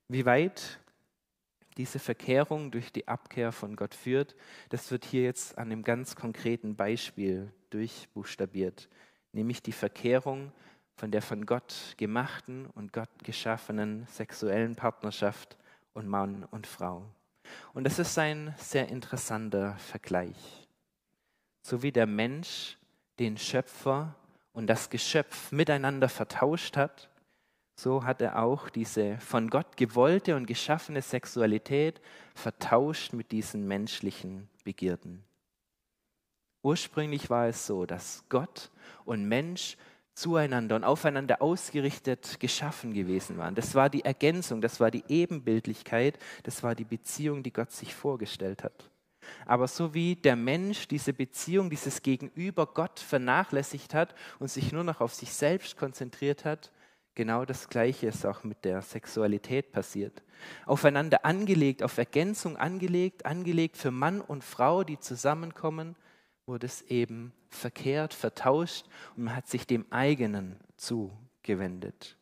Wie 0.08 0.26
weit 0.26 0.78
diese 1.76 1.98
Verkehrung 1.98 2.70
durch 2.70 2.92
die 2.92 3.08
Abkehr 3.08 3.52
von 3.52 3.76
Gott 3.76 3.94
führt, 3.94 4.34
das 4.68 4.90
wird 4.90 5.04
hier 5.04 5.22
jetzt 5.22 5.58
an 5.58 5.70
einem 5.70 5.82
ganz 5.82 6.16
konkreten 6.16 6.76
Beispiel 6.76 7.52
durchbuchstabiert, 7.70 8.88
nämlich 9.32 9.62
die 9.62 9.72
Verkehrung 9.72 10.52
von 10.94 11.10
der 11.10 11.22
von 11.22 11.46
Gott 11.46 11.94
gemachten 11.96 12.66
und 12.74 12.92
Gott 12.92 13.10
geschaffenen 13.24 14.06
sexuellen 14.08 14.76
Partnerschaft 14.76 15.56
und 15.94 16.06
Mann 16.06 16.44
und 16.50 16.66
Frau. 16.66 17.04
Und 17.74 17.84
das 17.84 17.98
ist 17.98 18.18
ein 18.18 18.54
sehr 18.58 18.88
interessanter 18.88 19.76
Vergleich. 19.76 20.66
So 21.62 21.82
wie 21.82 21.92
der 21.92 22.06
Mensch 22.06 22.78
den 23.18 23.36
Schöpfer 23.36 24.14
und 24.52 24.66
das 24.66 24.90
Geschöpf 24.90 25.52
miteinander 25.52 26.08
vertauscht 26.08 26.76
hat, 26.76 27.08
so 27.82 28.04
hat 28.04 28.22
er 28.22 28.40
auch 28.40 28.68
diese 28.68 29.18
von 29.18 29.50
Gott 29.50 29.76
gewollte 29.76 30.36
und 30.36 30.46
geschaffene 30.46 31.02
Sexualität 31.02 32.00
vertauscht 32.34 33.12
mit 33.12 33.32
diesen 33.32 33.66
menschlichen 33.66 34.48
Begierden. 34.62 35.24
Ursprünglich 36.62 37.28
war 37.28 37.48
es 37.48 37.66
so, 37.66 37.84
dass 37.84 38.24
Gott 38.28 38.70
und 39.04 39.26
Mensch 39.26 39.76
zueinander 40.14 40.76
und 40.76 40.84
aufeinander 40.84 41.42
ausgerichtet 41.42 42.38
geschaffen 42.38 42.94
gewesen 42.94 43.36
waren. 43.36 43.56
Das 43.56 43.74
war 43.74 43.90
die 43.90 44.04
Ergänzung, 44.04 44.60
das 44.60 44.78
war 44.78 44.92
die 44.92 45.04
Ebenbildlichkeit, 45.08 46.18
das 46.44 46.62
war 46.62 46.76
die 46.76 46.84
Beziehung, 46.84 47.42
die 47.42 47.52
Gott 47.52 47.72
sich 47.72 47.94
vorgestellt 47.94 48.62
hat. 48.62 48.90
Aber 49.44 49.66
so 49.66 49.92
wie 49.92 50.14
der 50.14 50.36
Mensch 50.36 50.86
diese 50.86 51.12
Beziehung, 51.12 51.68
dieses 51.68 52.02
Gegenüber 52.02 52.66
Gott 52.66 53.00
vernachlässigt 53.00 53.92
hat 53.92 54.14
und 54.38 54.48
sich 54.48 54.70
nur 54.70 54.84
noch 54.84 55.00
auf 55.00 55.14
sich 55.14 55.32
selbst 55.32 55.76
konzentriert 55.76 56.44
hat, 56.44 56.70
Genau 57.14 57.44
das 57.44 57.68
Gleiche 57.68 58.06
ist 58.06 58.24
auch 58.24 58.42
mit 58.42 58.64
der 58.64 58.80
Sexualität 58.80 59.70
passiert. 59.70 60.22
Aufeinander 60.64 61.24
angelegt, 61.26 61.82
auf 61.82 61.98
Ergänzung 61.98 62.56
angelegt, 62.56 63.26
angelegt 63.26 63.76
für 63.76 63.90
Mann 63.90 64.20
und 64.20 64.42
Frau, 64.42 64.82
die 64.82 64.98
zusammenkommen, 64.98 65.94
wurde 66.46 66.66
es 66.66 66.82
eben 66.82 67.32
verkehrt, 67.50 68.14
vertauscht 68.14 68.86
und 69.16 69.24
man 69.24 69.36
hat 69.36 69.46
sich 69.46 69.66
dem 69.66 69.84
eigenen 69.92 70.56
zugewendet. 70.76 72.16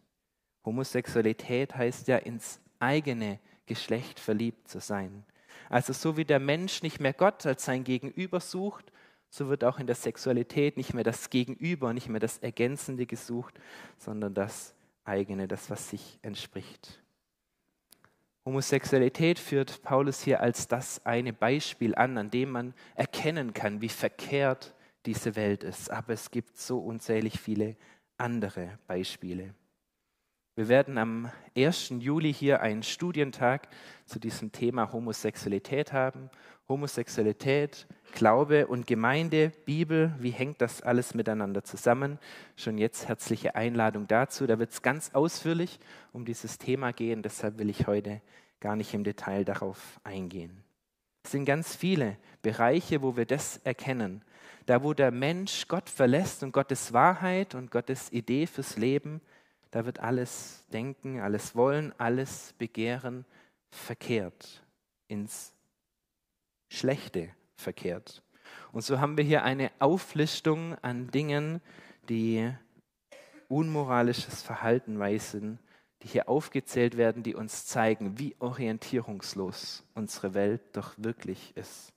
Homosexualität 0.64 1.74
heißt 1.74 2.08
ja 2.08 2.16
ins 2.16 2.60
eigene 2.80 3.38
Geschlecht 3.66 4.18
verliebt 4.18 4.68
zu 4.68 4.80
sein. 4.80 5.24
Also 5.68 5.92
so 5.92 6.16
wie 6.16 6.24
der 6.24 6.40
Mensch 6.40 6.82
nicht 6.82 7.00
mehr 7.00 7.12
Gott 7.12 7.46
als 7.46 7.64
sein 7.64 7.84
Gegenüber 7.84 8.40
sucht, 8.40 8.92
so 9.30 9.48
wird 9.48 9.62
auch 9.62 9.78
in 9.78 9.86
der 9.86 9.94
Sexualität 9.94 10.76
nicht 10.76 10.92
mehr 10.92 11.04
das 11.04 11.30
Gegenüber, 11.30 11.94
nicht 11.94 12.08
mehr 12.08 12.20
das 12.20 12.38
Ergänzende 12.38 13.06
gesucht, 13.06 13.54
sondern 13.96 14.34
das 14.34 14.74
eigene, 15.04 15.48
das, 15.48 15.70
was 15.70 15.90
sich 15.90 16.18
entspricht. 16.22 17.02
Homosexualität 18.44 19.38
führt 19.38 19.82
Paulus 19.82 20.22
hier 20.22 20.40
als 20.40 20.66
das 20.66 21.04
eine 21.04 21.32
Beispiel 21.32 21.94
an, 21.94 22.16
an 22.16 22.30
dem 22.30 22.50
man 22.50 22.74
erkennen 22.94 23.52
kann, 23.52 23.80
wie 23.80 23.88
verkehrt 23.88 24.74
diese 25.06 25.36
Welt 25.36 25.62
ist. 25.62 25.90
Aber 25.90 26.12
es 26.14 26.30
gibt 26.30 26.58
so 26.58 26.78
unzählig 26.78 27.38
viele 27.38 27.76
andere 28.16 28.78
Beispiele. 28.86 29.54
Wir 30.56 30.68
werden 30.68 30.98
am 30.98 31.30
1. 31.56 31.94
Juli 32.00 32.32
hier 32.34 32.60
einen 32.60 32.82
Studientag 32.82 33.68
zu 34.04 34.18
diesem 34.18 34.52
Thema 34.52 34.92
Homosexualität 34.92 35.92
haben. 35.92 36.28
Homosexualität, 36.70 37.86
Glaube 38.12 38.68
und 38.68 38.86
Gemeinde, 38.86 39.52
Bibel, 39.66 40.14
wie 40.18 40.30
hängt 40.30 40.60
das 40.60 40.82
alles 40.82 41.14
miteinander 41.14 41.64
zusammen? 41.64 42.18
Schon 42.56 42.78
jetzt 42.78 43.08
herzliche 43.08 43.56
Einladung 43.56 44.06
dazu. 44.06 44.46
Da 44.46 44.58
wird 44.58 44.70
es 44.70 44.80
ganz 44.80 45.10
ausführlich 45.12 45.80
um 46.12 46.24
dieses 46.24 46.58
Thema 46.58 46.92
gehen, 46.92 47.22
deshalb 47.22 47.58
will 47.58 47.68
ich 47.68 47.86
heute 47.86 48.22
gar 48.60 48.76
nicht 48.76 48.94
im 48.94 49.04
Detail 49.04 49.44
darauf 49.44 50.00
eingehen. 50.04 50.62
Es 51.24 51.32
sind 51.32 51.44
ganz 51.44 51.74
viele 51.74 52.16
Bereiche, 52.40 53.02
wo 53.02 53.16
wir 53.16 53.26
das 53.26 53.58
erkennen. 53.58 54.22
Da, 54.66 54.82
wo 54.82 54.94
der 54.94 55.10
Mensch 55.10 55.66
Gott 55.66 55.90
verlässt 55.90 56.42
und 56.42 56.52
Gottes 56.52 56.92
Wahrheit 56.92 57.54
und 57.54 57.70
Gottes 57.70 58.12
Idee 58.12 58.46
fürs 58.46 58.76
Leben, 58.76 59.20
da 59.72 59.86
wird 59.86 59.98
alles 59.98 60.64
Denken, 60.72 61.20
alles 61.20 61.56
Wollen, 61.56 61.92
alles 61.98 62.54
Begehren 62.58 63.24
verkehrt, 63.70 64.62
ins 65.08 65.52
Schlechte 66.70 67.28
verkehrt. 67.56 68.22
Und 68.72 68.82
so 68.82 69.00
haben 69.00 69.18
wir 69.18 69.24
hier 69.24 69.44
eine 69.44 69.70
Auflistung 69.80 70.76
an 70.76 71.10
Dingen, 71.10 71.60
die 72.08 72.50
unmoralisches 73.48 74.42
Verhalten 74.42 74.98
weisen, 74.98 75.58
die 76.02 76.08
hier 76.08 76.28
aufgezählt 76.28 76.96
werden, 76.96 77.22
die 77.22 77.34
uns 77.34 77.66
zeigen, 77.66 78.18
wie 78.18 78.36
orientierungslos 78.38 79.84
unsere 79.94 80.32
Welt 80.32 80.62
doch 80.72 80.94
wirklich 80.96 81.54
ist. 81.56 81.92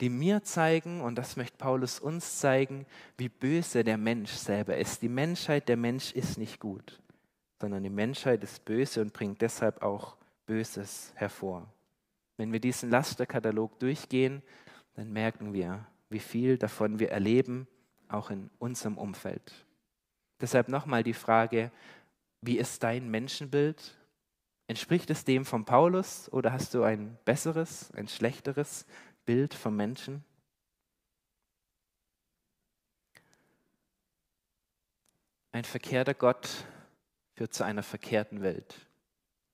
Die 0.00 0.08
mir 0.08 0.42
zeigen, 0.42 1.02
und 1.02 1.16
das 1.16 1.36
möchte 1.36 1.56
Paulus 1.56 2.00
uns 2.00 2.38
zeigen, 2.38 2.86
wie 3.16 3.28
böse 3.28 3.84
der 3.84 3.98
Mensch 3.98 4.32
selber 4.32 4.76
ist. 4.76 5.02
Die 5.02 5.08
Menschheit, 5.08 5.68
der 5.68 5.76
Mensch 5.76 6.12
ist 6.12 6.38
nicht 6.38 6.58
gut, 6.58 7.00
sondern 7.60 7.84
die 7.84 7.90
Menschheit 7.90 8.42
ist 8.42 8.64
böse 8.64 9.02
und 9.02 9.12
bringt 9.12 9.40
deshalb 9.40 9.82
auch 9.82 10.16
Böses 10.46 11.12
hervor. 11.14 11.68
Wenn 12.36 12.52
wir 12.52 12.60
diesen 12.60 12.90
Lasterkatalog 12.90 13.78
durchgehen, 13.78 14.42
dann 14.94 15.12
merken 15.12 15.52
wir, 15.52 15.86
wie 16.08 16.18
viel 16.18 16.58
davon 16.58 16.98
wir 16.98 17.10
erleben, 17.10 17.66
auch 18.08 18.30
in 18.30 18.50
unserem 18.58 18.98
Umfeld. 18.98 19.52
Deshalb 20.40 20.68
nochmal 20.68 21.02
die 21.02 21.14
Frage, 21.14 21.70
wie 22.40 22.58
ist 22.58 22.82
dein 22.82 23.10
Menschenbild? 23.10 23.96
Entspricht 24.66 25.10
es 25.10 25.24
dem 25.24 25.44
von 25.44 25.64
Paulus 25.64 26.30
oder 26.32 26.52
hast 26.52 26.74
du 26.74 26.82
ein 26.82 27.18
besseres, 27.24 27.90
ein 27.92 28.08
schlechteres 28.08 28.86
Bild 29.24 29.54
vom 29.54 29.76
Menschen? 29.76 30.24
Ein 35.52 35.64
verkehrter 35.64 36.14
Gott 36.14 36.66
führt 37.34 37.54
zu 37.54 37.64
einer 37.64 37.82
verkehrten 37.82 38.42
Welt. 38.42 38.74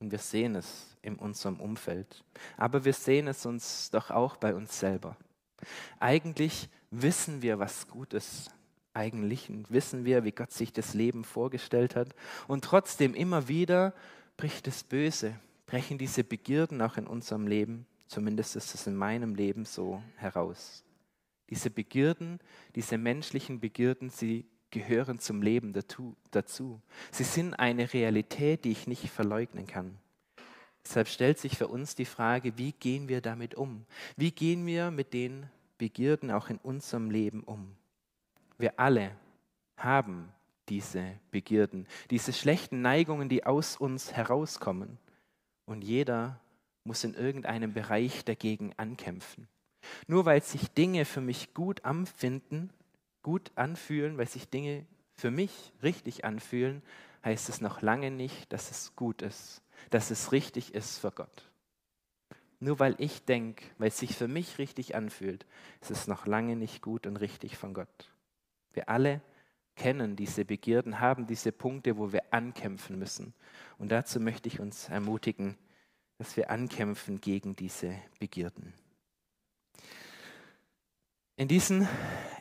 Und 0.00 0.10
wir 0.10 0.18
sehen 0.18 0.56
es 0.56 0.96
in 1.02 1.16
unserem 1.16 1.60
Umfeld. 1.60 2.24
Aber 2.56 2.84
wir 2.84 2.94
sehen 2.94 3.28
es 3.28 3.46
uns 3.46 3.90
doch 3.90 4.10
auch 4.10 4.36
bei 4.36 4.54
uns 4.54 4.78
selber. 4.78 5.16
Eigentlich 5.98 6.68
wissen 6.90 7.42
wir, 7.42 7.58
was 7.58 7.86
gut 7.86 8.14
ist 8.14 8.50
eigentlich 8.92 9.50
wissen 9.68 10.04
wir, 10.04 10.24
wie 10.24 10.32
Gott 10.32 10.52
sich 10.52 10.72
das 10.72 10.94
Leben 10.94 11.24
vorgestellt 11.24 11.96
hat. 11.96 12.14
Und 12.48 12.64
trotzdem 12.64 13.14
immer 13.14 13.48
wieder 13.48 13.94
bricht 14.36 14.66
das 14.66 14.82
Böse, 14.82 15.38
brechen 15.66 15.98
diese 15.98 16.24
Begierden 16.24 16.82
auch 16.82 16.96
in 16.96 17.06
unserem 17.06 17.46
Leben, 17.46 17.86
zumindest 18.06 18.56
ist 18.56 18.74
es 18.74 18.86
in 18.86 18.96
meinem 18.96 19.34
Leben 19.34 19.64
so, 19.64 20.02
heraus. 20.16 20.84
Diese 21.48 21.70
Begierden, 21.70 22.38
diese 22.74 22.98
menschlichen 22.98 23.60
Begierden, 23.60 24.10
sie 24.10 24.46
gehören 24.70 25.18
zum 25.18 25.42
Leben 25.42 25.72
dazu. 25.72 26.80
Sie 27.10 27.24
sind 27.24 27.54
eine 27.54 27.92
Realität, 27.92 28.64
die 28.64 28.72
ich 28.72 28.86
nicht 28.86 29.10
verleugnen 29.10 29.66
kann. 29.66 29.98
Deshalb 30.84 31.08
stellt 31.08 31.38
sich 31.38 31.56
für 31.56 31.68
uns 31.68 31.94
die 31.94 32.04
Frage, 32.04 32.56
wie 32.56 32.72
gehen 32.72 33.08
wir 33.08 33.20
damit 33.20 33.54
um? 33.54 33.84
Wie 34.16 34.30
gehen 34.30 34.66
wir 34.66 34.90
mit 34.90 35.12
den 35.12 35.46
Begierden 35.78 36.30
auch 36.30 36.48
in 36.48 36.58
unserem 36.58 37.10
Leben 37.10 37.42
um? 37.44 37.76
Wir 38.58 38.78
alle 38.78 39.12
haben 39.76 40.32
diese 40.68 41.18
Begierden, 41.30 41.86
diese 42.10 42.32
schlechten 42.32 42.80
Neigungen, 42.80 43.28
die 43.28 43.44
aus 43.44 43.76
uns 43.76 44.12
herauskommen. 44.12 44.98
Und 45.66 45.82
jeder 45.82 46.40
muss 46.84 47.04
in 47.04 47.14
irgendeinem 47.14 47.72
Bereich 47.72 48.24
dagegen 48.24 48.72
ankämpfen. 48.76 49.48
Nur 50.06 50.24
weil 50.24 50.42
sich 50.42 50.70
Dinge 50.70 51.04
für 51.04 51.20
mich 51.20 51.54
gut 51.54 51.84
anfinden, 51.84 52.70
gut 53.22 53.52
anfühlen, 53.54 54.18
weil 54.18 54.28
sich 54.28 54.48
Dinge 54.48 54.86
für 55.14 55.30
mich 55.30 55.72
richtig 55.82 56.24
anfühlen, 56.24 56.82
heißt 57.24 57.48
es 57.48 57.60
noch 57.60 57.82
lange 57.82 58.10
nicht, 58.10 58.52
dass 58.52 58.70
es 58.70 58.96
gut 58.96 59.22
ist, 59.22 59.62
dass 59.90 60.10
es 60.10 60.32
richtig 60.32 60.74
ist 60.74 60.98
für 60.98 61.10
Gott. 61.10 61.50
Nur 62.58 62.78
weil 62.78 62.94
ich 62.98 63.24
denke, 63.24 63.64
weil 63.78 63.88
es 63.88 63.98
sich 63.98 64.14
für 64.14 64.28
mich 64.28 64.58
richtig 64.58 64.94
anfühlt, 64.94 65.46
ist 65.80 65.90
es 65.90 66.06
noch 66.06 66.26
lange 66.26 66.56
nicht 66.56 66.82
gut 66.82 67.06
und 67.06 67.16
richtig 67.16 67.56
von 67.56 67.72
Gott. 67.72 68.10
Wir 68.72 68.88
alle 68.88 69.22
kennen 69.76 70.14
diese 70.14 70.44
Begierden, 70.44 71.00
haben 71.00 71.26
diese 71.26 71.52
Punkte, 71.52 71.96
wo 71.96 72.12
wir 72.12 72.34
ankämpfen 72.34 72.98
müssen. 72.98 73.32
Und 73.78 73.90
dazu 73.90 74.20
möchte 74.20 74.48
ich 74.48 74.60
uns 74.60 74.90
ermutigen, 74.90 75.56
dass 76.18 76.36
wir 76.36 76.50
ankämpfen 76.50 77.22
gegen 77.22 77.56
diese 77.56 77.96
Begierden. 78.18 78.74
In 81.36 81.48
diesen 81.48 81.88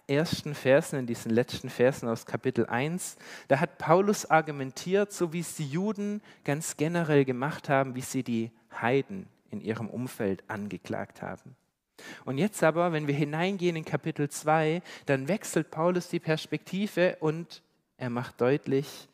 ersten 0.10 0.56
Versen, 0.56 1.00
in 1.00 1.08
diesen 1.08 1.32
letzten 1.32 1.70
Versen 1.70 2.10
aus 2.10 2.26
Kapitel 2.26 2.66
1, 2.66 3.18
da 3.48 3.60
hat 3.60 3.78
Paulus 3.78 4.26
argumentiert, 4.26 5.14
so 5.14 5.32
wie 5.32 5.40
es 5.40 5.56
die 5.56 5.68
Juden 5.68 6.22
ganz 6.44 6.78
generell 6.78 7.26
gemacht 7.26 7.70
haben, 7.70 7.96
wie 7.96 8.02
sie 8.02 8.24
die 8.24 8.52
Heiden 8.82 9.28
in 9.52 9.62
ihrem 9.62 9.90
Umfeld 9.90 10.44
angeklagt 10.48 11.22
haben. 11.22 11.56
Und 12.26 12.38
jetzt 12.38 12.64
aber, 12.64 12.92
wenn 12.92 13.08
wir 13.08 13.16
hineingehen 13.16 13.76
in 13.76 13.86
Kapitel 13.86 14.30
2, 14.30 14.82
dann 15.06 15.28
wechselt 15.28 15.70
Paulus 15.72 16.08
die 16.08 16.20
Perspektive 16.20 17.18
und 17.20 17.62
er 17.98 18.10
macht 18.10 18.40
deutlich, 18.40 19.08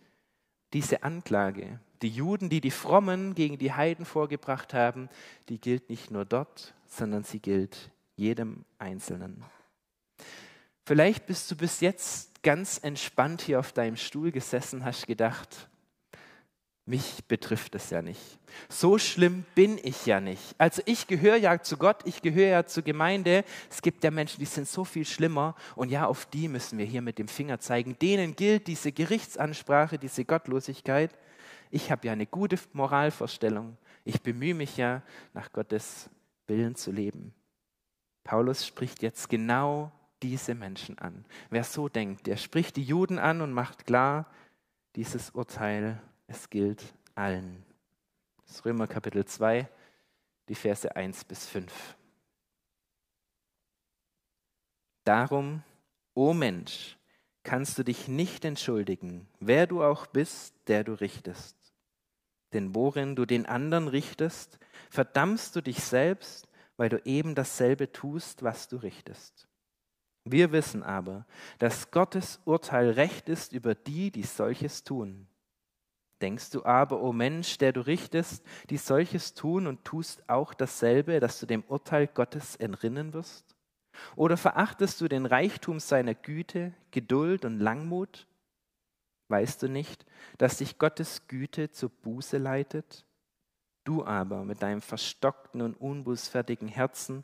diese 0.73 1.03
Anklage, 1.03 1.79
die 2.01 2.09
Juden, 2.09 2.49
die 2.49 2.61
die 2.61 2.71
Frommen 2.71 3.33
gegen 3.33 3.57
die 3.57 3.73
Heiden 3.73 4.05
vorgebracht 4.05 4.73
haben, 4.73 5.09
die 5.49 5.59
gilt 5.59 5.89
nicht 5.89 6.11
nur 6.11 6.25
dort, 6.25 6.73
sondern 6.85 7.23
sie 7.23 7.39
gilt 7.39 7.91
jedem 8.15 8.65
Einzelnen. 8.77 9.43
Vielleicht 10.85 11.25
bist 11.25 11.49
du 11.49 11.55
bis 11.55 11.81
jetzt 11.81 12.43
ganz 12.43 12.77
entspannt 12.77 13.41
hier 13.41 13.59
auf 13.59 13.73
deinem 13.73 13.97
Stuhl 13.97 14.31
gesessen, 14.31 14.85
hast 14.85 15.07
gedacht, 15.07 15.67
mich 16.85 17.25
betrifft 17.27 17.73
es 17.73 17.89
ja 17.89 18.03
nicht. 18.03 18.21
So 18.69 18.99
schlimm 18.99 19.43
bin 19.55 19.79
ich 19.81 20.05
ja 20.05 20.19
nicht. 20.19 20.53
Also 20.59 20.83
ich 20.85 21.07
gehöre 21.07 21.37
ja 21.37 21.59
zu 21.59 21.77
Gott, 21.77 22.03
ich 22.05 22.21
gehöre 22.21 22.49
ja 22.49 22.65
zur 22.67 22.83
Gemeinde. 22.83 23.43
Es 23.71 23.81
gibt 23.81 24.03
ja 24.03 24.11
Menschen, 24.11 24.39
die 24.39 24.45
sind 24.45 24.67
so 24.67 24.85
viel 24.85 25.05
schlimmer. 25.05 25.55
Und 25.75 25.89
ja, 25.89 26.05
auf 26.05 26.27
die 26.27 26.47
müssen 26.47 26.77
wir 26.77 26.85
hier 26.85 27.01
mit 27.01 27.17
dem 27.17 27.27
Finger 27.27 27.59
zeigen. 27.59 27.97
Denen 27.97 28.35
gilt 28.35 28.67
diese 28.67 28.91
Gerichtsansprache, 28.91 29.97
diese 29.97 30.25
Gottlosigkeit. 30.25 31.09
Ich 31.71 31.89
habe 31.89 32.05
ja 32.05 32.13
eine 32.13 32.27
gute 32.27 32.59
Moralvorstellung. 32.73 33.75
Ich 34.03 34.21
bemühe 34.21 34.53
mich 34.53 34.77
ja, 34.77 35.01
nach 35.33 35.51
Gottes 35.51 36.11
Willen 36.45 36.75
zu 36.75 36.91
leben. 36.91 37.33
Paulus 38.23 38.67
spricht 38.67 39.01
jetzt 39.01 39.27
genau 39.27 39.91
diese 40.23 40.55
Menschen 40.55 40.97
an. 40.99 41.25
Wer 41.49 41.63
so 41.63 41.89
denkt, 41.89 42.27
der 42.27 42.37
spricht 42.37 42.75
die 42.75 42.83
Juden 42.83 43.19
an 43.19 43.41
und 43.41 43.53
macht 43.53 43.85
klar, 43.85 44.31
dieses 44.95 45.31
Urteil 45.31 46.01
es 46.27 46.49
gilt 46.49 46.93
allen. 47.15 47.63
Das 48.47 48.65
Römer 48.65 48.87
Kapitel 48.87 49.25
2, 49.25 49.69
die 50.49 50.55
Verse 50.55 50.95
1 50.95 51.25
bis 51.25 51.47
5. 51.47 51.95
Darum, 55.03 55.63
o 56.13 56.29
oh 56.29 56.33
Mensch, 56.33 56.97
kannst 57.43 57.77
du 57.77 57.83
dich 57.83 58.07
nicht 58.07 58.43
entschuldigen, 58.43 59.27
wer 59.39 59.67
du 59.67 59.83
auch 59.83 60.07
bist, 60.07 60.55
der 60.67 60.83
du 60.83 60.93
richtest. 60.93 61.55
Denn 62.53 62.73
worin 62.73 63.15
du 63.15 63.25
den 63.25 63.45
anderen 63.45 63.87
richtest, 63.87 64.59
verdammst 64.89 65.55
du 65.55 65.61
dich 65.61 65.83
selbst, 65.83 66.47
weil 66.77 66.89
du 66.89 67.01
eben 67.05 67.35
dasselbe 67.35 67.91
tust, 67.91 68.43
was 68.43 68.67
du 68.67 68.77
richtest. 68.77 69.47
Wir 70.25 70.51
wissen 70.51 70.81
aber, 70.81 71.25
dass 71.59 71.91
Gottes 71.91 72.39
Urteil 72.45 72.89
recht 72.89 73.29
ist 73.29 73.53
über 73.53 73.75
die, 73.75 74.09
die 74.09 74.23
solches 74.23 74.83
tun. 74.83 75.27
Denkst 76.19 76.49
du 76.49 76.65
aber, 76.65 77.01
o 77.01 77.09
oh 77.09 77.13
Mensch, 77.13 77.59
der 77.59 77.71
du 77.73 77.85
richtest, 77.85 78.43
die 78.71 78.77
solches 78.77 79.35
tun 79.35 79.67
und 79.67 79.85
tust 79.85 80.27
auch 80.27 80.55
dasselbe, 80.55 81.19
dass 81.19 81.39
du 81.39 81.45
dem 81.45 81.63
Urteil 81.67 82.07
Gottes 82.07 82.55
entrinnen 82.55 83.13
wirst? 83.13 83.55
Oder 84.15 84.35
verachtest 84.35 84.99
du 84.99 85.07
den 85.07 85.27
Reichtum 85.27 85.79
seiner 85.79 86.15
Güte, 86.15 86.73
Geduld 86.89 87.45
und 87.45 87.59
Langmut? 87.59 88.27
Weißt 89.27 89.61
du 89.61 89.69
nicht, 89.69 90.05
dass 90.39 90.57
dich 90.57 90.79
Gottes 90.79 91.27
Güte 91.27 91.69
zur 91.69 91.89
Buße 91.89 92.39
leitet? 92.39 93.05
Du 93.83 94.03
aber 94.03 94.43
mit 94.43 94.63
deinem 94.63 94.81
verstockten 94.81 95.61
und 95.61 95.75
unbußfertigen 95.75 96.67
Herzen 96.67 97.23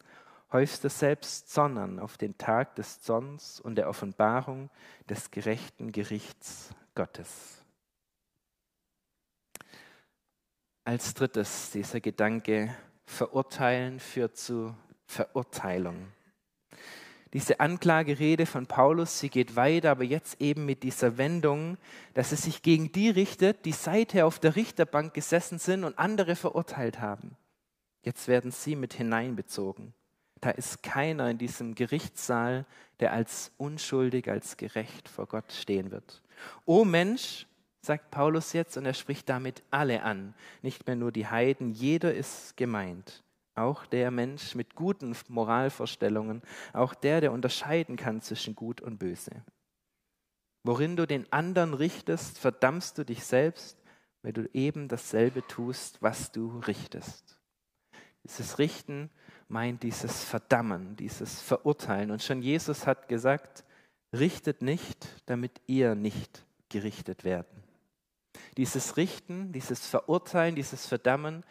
häufst 0.51 0.83
du 0.83 0.89
selbst 0.89 1.51
Sonnen 1.51 1.99
auf 1.99 2.17
den 2.17 2.37
Tag 2.37 2.75
des 2.75 3.01
Zorns 3.01 3.59
und 3.59 3.75
der 3.75 3.87
Offenbarung 3.87 4.69
des 5.09 5.31
gerechten 5.31 5.91
Gerichts 5.91 6.69
Gottes. 6.95 7.63
Als 10.83 11.13
drittes 11.13 11.71
dieser 11.71 11.99
Gedanke, 11.99 12.75
verurteilen 13.05 13.99
führt 13.99 14.37
zu 14.37 14.75
Verurteilung. 15.05 16.07
Diese 17.33 17.61
Anklagerede 17.61 18.45
von 18.45 18.65
Paulus, 18.65 19.19
sie 19.19 19.29
geht 19.29 19.55
weiter, 19.55 19.91
aber 19.91 20.03
jetzt 20.03 20.41
eben 20.41 20.65
mit 20.65 20.83
dieser 20.83 21.17
Wendung, 21.17 21.77
dass 22.13 22.33
es 22.33 22.43
sich 22.43 22.61
gegen 22.61 22.91
die 22.91 23.09
richtet, 23.09 23.63
die 23.63 23.71
seither 23.71 24.27
auf 24.27 24.39
der 24.39 24.55
Richterbank 24.57 25.13
gesessen 25.13 25.59
sind 25.59 25.85
und 25.85 25.97
andere 25.97 26.35
verurteilt 26.35 26.99
haben. 26.99 27.37
Jetzt 28.03 28.27
werden 28.27 28.51
sie 28.51 28.75
mit 28.75 28.93
hineinbezogen. 28.93 29.93
Da 30.41 30.49
ist 30.49 30.81
keiner 30.81 31.29
in 31.29 31.37
diesem 31.37 31.75
Gerichtssaal, 31.75 32.65
der 32.99 33.13
als 33.13 33.51
unschuldig, 33.57 34.29
als 34.29 34.57
gerecht 34.57 35.07
vor 35.07 35.27
Gott 35.27 35.51
stehen 35.51 35.91
wird. 35.91 36.23
O 36.65 36.83
Mensch, 36.83 37.47
sagt 37.81 38.11
Paulus 38.11 38.53
jetzt, 38.53 38.75
und 38.75 38.85
er 38.85 38.93
spricht 38.93 39.29
damit 39.29 39.63
alle 39.69 40.03
an, 40.03 40.33
nicht 40.61 40.87
mehr 40.87 40.95
nur 40.95 41.11
die 41.11 41.27
Heiden, 41.27 41.71
jeder 41.71 42.13
ist 42.13 42.57
gemeint. 42.57 43.23
Auch 43.53 43.85
der 43.85 44.11
Mensch 44.11 44.55
mit 44.55 44.75
guten 44.75 45.15
Moralvorstellungen, 45.27 46.41
auch 46.73 46.93
der, 46.93 47.21
der 47.21 47.31
unterscheiden 47.31 47.95
kann 47.95 48.21
zwischen 48.21 48.55
gut 48.55 48.81
und 48.81 48.97
böse. 48.97 49.43
Worin 50.63 50.95
du 50.95 51.05
den 51.05 51.31
anderen 51.33 51.73
richtest, 51.73 52.37
verdammst 52.37 52.97
du 52.97 53.03
dich 53.03 53.23
selbst, 53.25 53.77
weil 54.21 54.33
du 54.33 54.49
eben 54.53 54.87
dasselbe 54.87 55.45
tust, 55.47 56.01
was 56.01 56.31
du 56.31 56.59
richtest. 56.59 57.40
Dieses 58.23 58.59
Richten 58.59 59.09
meint 59.47 59.83
dieses 59.83 60.23
Verdammen, 60.23 60.95
dieses 60.95 61.41
Verurteilen. 61.41 62.11
Und 62.11 62.23
schon 62.23 62.41
Jesus 62.41 62.87
hat 62.87 63.07
gesagt, 63.07 63.63
richtet 64.13 64.61
nicht, 64.61 65.07
damit 65.25 65.61
ihr 65.67 65.95
nicht 65.95 66.45
gerichtet 66.69 67.23
werden. 67.23 67.63
Dieses 68.57 68.97
Richten, 68.97 69.51
dieses 69.51 69.85
Verurteilen, 69.85 70.55
dieses 70.55 70.85
Verdammen 70.85 71.43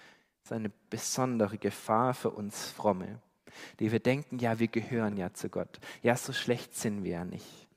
ist 0.44 0.52
eine 0.52 0.70
besondere 0.88 1.58
Gefahr 1.58 2.14
für 2.14 2.30
uns 2.30 2.70
Fromme, 2.70 3.20
die 3.78 3.92
wir 3.92 4.00
denken, 4.00 4.38
ja, 4.38 4.58
wir 4.58 4.68
gehören 4.68 5.16
ja 5.16 5.32
zu 5.32 5.48
Gott. 5.48 5.80
Ja, 6.02 6.16
so 6.16 6.32
schlecht 6.32 6.74
sind 6.74 7.04
wir 7.04 7.12
ja 7.12 7.24
nicht. 7.24 7.68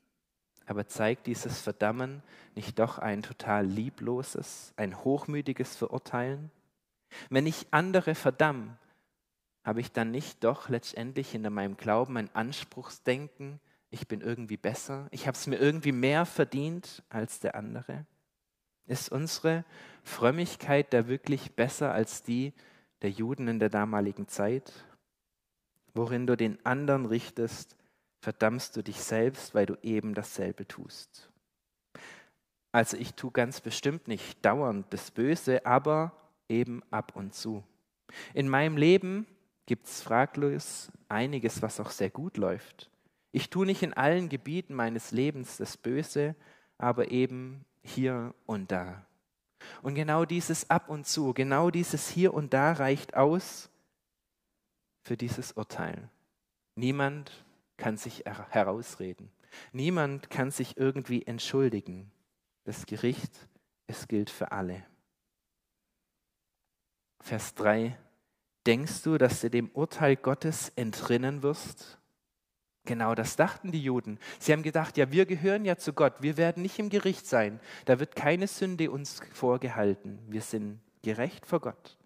Aber 0.66 0.88
zeigt 0.88 1.26
dieses 1.26 1.60
Verdammen 1.60 2.22
nicht 2.54 2.78
doch 2.78 2.98
ein 2.98 3.22
total 3.22 3.66
liebloses, 3.66 4.72
ein 4.76 5.04
hochmütiges 5.04 5.76
Verurteilen? 5.76 6.50
Wenn 7.28 7.46
ich 7.46 7.66
andere 7.70 8.14
verdamme, 8.14 8.78
habe 9.64 9.80
ich 9.80 9.92
dann 9.92 10.10
nicht 10.10 10.44
doch 10.44 10.68
letztendlich 10.68 11.30
hinter 11.30 11.50
meinem 11.50 11.76
Glauben 11.76 12.16
ein 12.16 12.30
Anspruchsdenken, 12.34 13.60
ich 13.90 14.06
bin 14.08 14.20
irgendwie 14.20 14.56
besser, 14.56 15.08
ich 15.10 15.26
habe 15.26 15.36
es 15.36 15.46
mir 15.46 15.56
irgendwie 15.56 15.92
mehr 15.92 16.26
verdient 16.26 17.02
als 17.08 17.40
der 17.40 17.54
andere? 17.54 18.06
Ist 18.86 19.10
unsere 19.10 19.64
Frömmigkeit 20.02 20.92
da 20.92 21.08
wirklich 21.08 21.52
besser 21.52 21.92
als 21.92 22.22
die 22.22 22.52
der 23.02 23.10
Juden 23.10 23.48
in 23.48 23.58
der 23.58 23.70
damaligen 23.70 24.28
Zeit? 24.28 24.72
Worin 25.94 26.26
du 26.26 26.36
den 26.36 26.64
anderen 26.66 27.06
richtest, 27.06 27.76
verdammst 28.20 28.76
du 28.76 28.82
dich 28.82 29.00
selbst, 29.00 29.54
weil 29.54 29.64
du 29.64 29.76
eben 29.82 30.14
dasselbe 30.14 30.66
tust. 30.66 31.30
Also 32.72 32.96
ich 32.96 33.14
tue 33.14 33.30
ganz 33.30 33.60
bestimmt 33.60 34.08
nicht 34.08 34.44
dauernd 34.44 34.92
das 34.92 35.12
Böse, 35.12 35.64
aber 35.64 36.12
eben 36.48 36.82
ab 36.90 37.14
und 37.14 37.32
zu. 37.32 37.62
In 38.34 38.48
meinem 38.48 38.76
Leben 38.76 39.26
gibt 39.66 39.86
es 39.86 40.02
fraglos 40.02 40.90
einiges, 41.08 41.62
was 41.62 41.80
auch 41.80 41.90
sehr 41.90 42.10
gut 42.10 42.36
läuft. 42.36 42.90
Ich 43.32 43.50
tue 43.50 43.66
nicht 43.66 43.82
in 43.82 43.94
allen 43.94 44.28
Gebieten 44.28 44.74
meines 44.74 45.10
Lebens 45.10 45.56
das 45.56 45.76
Böse, 45.76 46.36
aber 46.78 47.10
eben 47.10 47.64
hier 47.82 48.34
und 48.46 48.70
da. 48.70 49.06
Und 49.82 49.94
genau 49.94 50.24
dieses 50.24 50.70
ab 50.70 50.88
und 50.88 51.06
zu, 51.06 51.32
genau 51.32 51.70
dieses 51.70 52.08
hier 52.08 52.34
und 52.34 52.52
da 52.52 52.72
reicht 52.72 53.16
aus 53.16 53.70
für 55.02 55.16
dieses 55.16 55.52
Urteil. 55.52 56.08
Niemand 56.74 57.44
kann 57.76 57.96
sich 57.96 58.24
herausreden. 58.24 59.30
Niemand 59.72 60.30
kann 60.30 60.50
sich 60.50 60.76
irgendwie 60.76 61.26
entschuldigen. 61.26 62.10
Das 62.64 62.86
Gericht, 62.86 63.48
es 63.86 64.08
gilt 64.08 64.30
für 64.30 64.52
alle. 64.52 64.84
Vers 67.20 67.54
3. 67.54 67.96
Denkst 68.66 69.02
du, 69.02 69.18
dass 69.18 69.40
du 69.40 69.50
dem 69.50 69.70
Urteil 69.70 70.16
Gottes 70.16 70.72
entrinnen 70.76 71.42
wirst? 71.42 71.98
Genau 72.86 73.14
das 73.14 73.36
dachten 73.36 73.72
die 73.72 73.82
Juden. 73.82 74.18
Sie 74.38 74.52
haben 74.52 74.62
gedacht, 74.62 74.96
ja, 74.96 75.10
wir 75.10 75.26
gehören 75.26 75.64
ja 75.64 75.76
zu 75.76 75.92
Gott, 75.92 76.14
wir 76.20 76.36
werden 76.36 76.62
nicht 76.62 76.78
im 76.78 76.90
Gericht 76.90 77.26
sein, 77.26 77.60
da 77.86 77.98
wird 77.98 78.14
keine 78.14 78.46
Sünde 78.46 78.90
uns 78.90 79.20
vorgehalten, 79.32 80.18
wir 80.28 80.42
sind 80.42 80.80
gerecht 81.02 81.46
vor 81.46 81.60
Gott. 81.60 81.96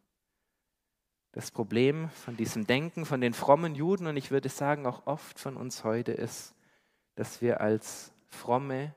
Das 1.32 1.50
Problem 1.50 2.10
von 2.10 2.36
diesem 2.36 2.66
Denken 2.66 3.06
von 3.06 3.20
den 3.20 3.32
frommen 3.32 3.74
Juden 3.74 4.06
und 4.06 4.16
ich 4.16 4.30
würde 4.30 4.48
sagen 4.48 4.86
auch 4.86 5.06
oft 5.06 5.38
von 5.38 5.56
uns 5.56 5.84
heute 5.84 6.12
ist, 6.12 6.54
dass 7.14 7.40
wir 7.40 7.60
als 7.60 8.12
fromme 8.26 8.94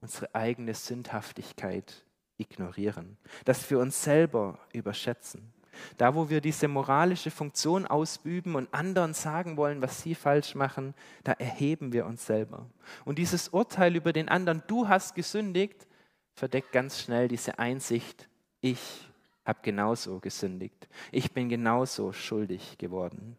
unsere 0.00 0.34
eigene 0.34 0.74
Sündhaftigkeit 0.74 2.04
ignorieren, 2.36 3.16
dass 3.44 3.70
wir 3.70 3.78
uns 3.78 4.02
selber 4.02 4.58
überschätzen. 4.72 5.53
Da, 5.96 6.14
wo 6.14 6.28
wir 6.28 6.40
diese 6.40 6.68
moralische 6.68 7.30
Funktion 7.30 7.86
ausüben 7.86 8.54
und 8.54 8.72
anderen 8.72 9.14
sagen 9.14 9.56
wollen, 9.56 9.82
was 9.82 10.02
sie 10.02 10.14
falsch 10.14 10.54
machen, 10.54 10.94
da 11.22 11.32
erheben 11.32 11.92
wir 11.92 12.06
uns 12.06 12.26
selber. 12.26 12.66
Und 13.04 13.18
dieses 13.18 13.48
Urteil 13.48 13.96
über 13.96 14.12
den 14.12 14.28
anderen, 14.28 14.62
du 14.66 14.88
hast 14.88 15.14
gesündigt, 15.14 15.86
verdeckt 16.34 16.72
ganz 16.72 17.00
schnell 17.00 17.28
diese 17.28 17.58
Einsicht, 17.58 18.28
ich 18.60 19.08
habe 19.44 19.58
genauso 19.62 20.20
gesündigt. 20.20 20.88
Ich 21.12 21.32
bin 21.32 21.48
genauso 21.48 22.12
schuldig 22.12 22.78
geworden. 22.78 23.36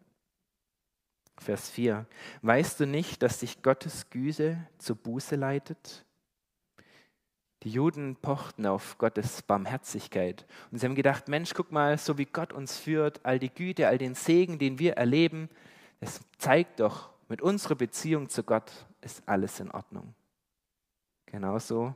Vers 1.37 1.69
4. 1.69 2.05
Weißt 2.41 2.79
du 2.79 2.87
nicht, 2.87 3.21
dass 3.21 3.39
dich 3.39 3.61
Gottes 3.61 4.09
Güte 4.09 4.65
zur 4.77 4.95
Buße 4.95 5.35
leitet? 5.35 6.04
Die 7.65 7.71
Juden 7.71 8.15
pochten 8.15 8.67
auf 8.67 8.99
Gottes 8.99 9.41
Barmherzigkeit. 9.41 10.45
Und 10.69 10.77
sie 10.77 10.85
haben 10.85 10.93
gedacht, 10.93 11.27
Mensch, 11.27 11.55
guck 11.55 11.71
mal, 11.71 11.97
so 11.97 12.19
wie 12.19 12.25
Gott 12.25 12.53
uns 12.53 12.77
führt, 12.77 13.19
all 13.23 13.39
die 13.39 13.49
Güte, 13.49 13.87
all 13.87 13.97
den 13.97 14.13
Segen, 14.13 14.59
den 14.59 14.77
wir 14.77 14.93
erleben, 14.93 15.49
das 15.99 16.21
zeigt 16.37 16.79
doch, 16.79 17.09
mit 17.27 17.41
unserer 17.41 17.73
Beziehung 17.73 18.29
zu 18.29 18.43
Gott 18.43 18.71
ist 19.01 19.23
alles 19.25 19.59
in 19.59 19.71
Ordnung. 19.71 20.13
Genauso 21.25 21.95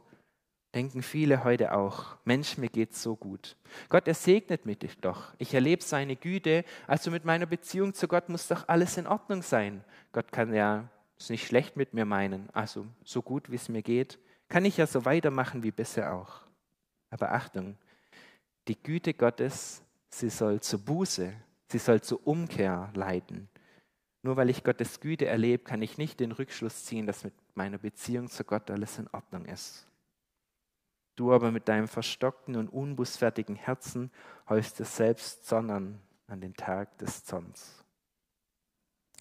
denken 0.73 1.03
viele 1.03 1.43
heute 1.43 1.75
auch, 1.75 2.17
Mensch, 2.25 2.57
mir 2.57 2.69
geht's 2.69 3.03
so 3.03 3.15
gut. 3.15 3.55
Gott, 3.89 4.07
er 4.07 4.15
segnet 4.15 4.65
mich 4.65 4.79
doch. 5.01 5.35
Ich 5.37 5.53
erlebe 5.53 5.83
seine 5.83 6.15
Güte, 6.15 6.65
also 6.87 7.11
mit 7.11 7.25
meiner 7.25 7.45
Beziehung 7.45 7.93
zu 7.93 8.07
Gott 8.07 8.27
muss 8.27 8.47
doch 8.47 8.67
alles 8.67 8.97
in 8.97 9.05
Ordnung 9.05 9.43
sein. 9.43 9.83
Gott 10.13 10.31
kann 10.31 10.51
ja 10.51 10.89
es 11.19 11.29
nicht 11.29 11.45
schlecht 11.45 11.77
mit 11.77 11.93
mir 11.93 12.05
meinen, 12.05 12.49
also 12.53 12.87
so 13.03 13.21
gut, 13.21 13.51
wie 13.51 13.55
es 13.55 13.69
mir 13.69 13.83
geht 13.83 14.17
kann 14.49 14.65
ich 14.65 14.77
ja 14.77 14.87
so 14.87 15.05
weitermachen 15.05 15.63
wie 15.63 15.71
bisher 15.71 16.13
auch. 16.13 16.41
Aber 17.11 17.31
Achtung, 17.31 17.77
die 18.67 18.81
Güte 18.81 19.13
Gottes, 19.13 19.81
sie 20.09 20.29
soll 20.29 20.59
zur 20.59 20.79
Buße, 20.79 21.33
sie 21.71 21.77
soll 21.77 22.01
zur 22.01 22.25
Umkehr 22.27 22.91
leiten. 22.93 23.47
Nur 24.21 24.35
weil 24.35 24.49
ich 24.49 24.63
Gottes 24.63 24.99
Güte 24.99 25.27
erlebe, 25.27 25.63
kann 25.63 25.81
ich 25.81 25.97
nicht 25.97 26.19
den 26.19 26.31
Rückschluss 26.31 26.83
ziehen, 26.83 27.07
dass 27.07 27.23
mit 27.23 27.33
meiner 27.55 27.77
Beziehung 27.77 28.29
zu 28.29 28.43
Gott 28.43 28.69
alles 28.69 28.99
in 28.99 29.07
Ordnung 29.07 29.45
ist. 29.45 29.87
Du 31.15 31.33
aber 31.33 31.51
mit 31.51 31.67
deinem 31.67 31.87
verstockten 31.87 32.55
und 32.55 32.69
unbußfertigen 32.69 33.55
Herzen 33.55 34.11
häufst 34.47 34.79
es 34.79 34.95
selbst 34.95 35.47
Sonnen 35.47 35.99
an 36.27 36.41
den 36.41 36.53
Tag 36.53 36.97
des 36.97 37.23
Zorns. 37.23 37.83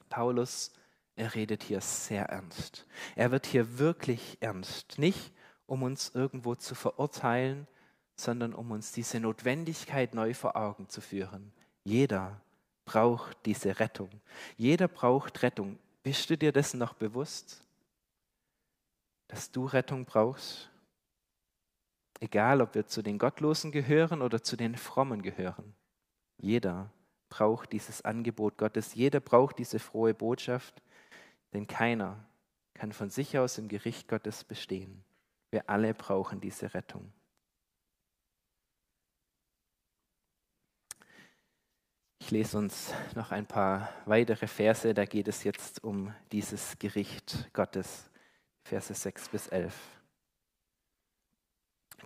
Paulus 0.08 0.72
er 1.18 1.34
redet 1.34 1.64
hier 1.64 1.80
sehr 1.80 2.26
ernst. 2.26 2.86
Er 3.16 3.30
wird 3.32 3.46
hier 3.46 3.78
wirklich 3.78 4.38
ernst. 4.40 4.98
Nicht, 4.98 5.32
um 5.66 5.82
uns 5.82 6.10
irgendwo 6.14 6.54
zu 6.54 6.74
verurteilen, 6.74 7.66
sondern 8.14 8.54
um 8.54 8.70
uns 8.70 8.92
diese 8.92 9.18
Notwendigkeit 9.18 10.14
neu 10.14 10.32
vor 10.32 10.56
Augen 10.56 10.88
zu 10.88 11.00
führen. 11.00 11.52
Jeder 11.82 12.40
braucht 12.84 13.36
diese 13.46 13.80
Rettung. 13.80 14.10
Jeder 14.56 14.86
braucht 14.86 15.42
Rettung. 15.42 15.78
Bist 16.04 16.30
du 16.30 16.38
dir 16.38 16.52
dessen 16.52 16.78
noch 16.78 16.94
bewusst, 16.94 17.62
dass 19.26 19.50
du 19.50 19.66
Rettung 19.66 20.04
brauchst? 20.04 20.70
Egal, 22.20 22.62
ob 22.62 22.74
wir 22.74 22.86
zu 22.86 23.02
den 23.02 23.18
Gottlosen 23.18 23.72
gehören 23.72 24.22
oder 24.22 24.42
zu 24.42 24.56
den 24.56 24.76
Frommen 24.76 25.22
gehören. 25.22 25.74
Jeder 26.36 26.90
braucht 27.28 27.72
dieses 27.72 28.02
Angebot 28.02 28.56
Gottes. 28.56 28.94
Jeder 28.94 29.20
braucht 29.20 29.58
diese 29.58 29.78
frohe 29.78 30.14
Botschaft. 30.14 30.80
Denn 31.52 31.66
keiner 31.66 32.24
kann 32.74 32.92
von 32.92 33.10
sich 33.10 33.38
aus 33.38 33.58
im 33.58 33.68
Gericht 33.68 34.08
Gottes 34.08 34.44
bestehen. 34.44 35.04
Wir 35.50 35.68
alle 35.68 35.94
brauchen 35.94 36.40
diese 36.40 36.74
Rettung. 36.74 37.12
Ich 42.20 42.30
lese 42.30 42.58
uns 42.58 42.92
noch 43.14 43.30
ein 43.30 43.46
paar 43.46 43.88
weitere 44.04 44.46
Verse, 44.46 44.92
da 44.92 45.06
geht 45.06 45.28
es 45.28 45.44
jetzt 45.44 45.82
um 45.82 46.14
dieses 46.30 46.78
Gericht 46.78 47.48
Gottes, 47.54 48.10
Verse 48.64 48.92
6 48.92 49.30
bis 49.30 49.48
11. 49.48 49.74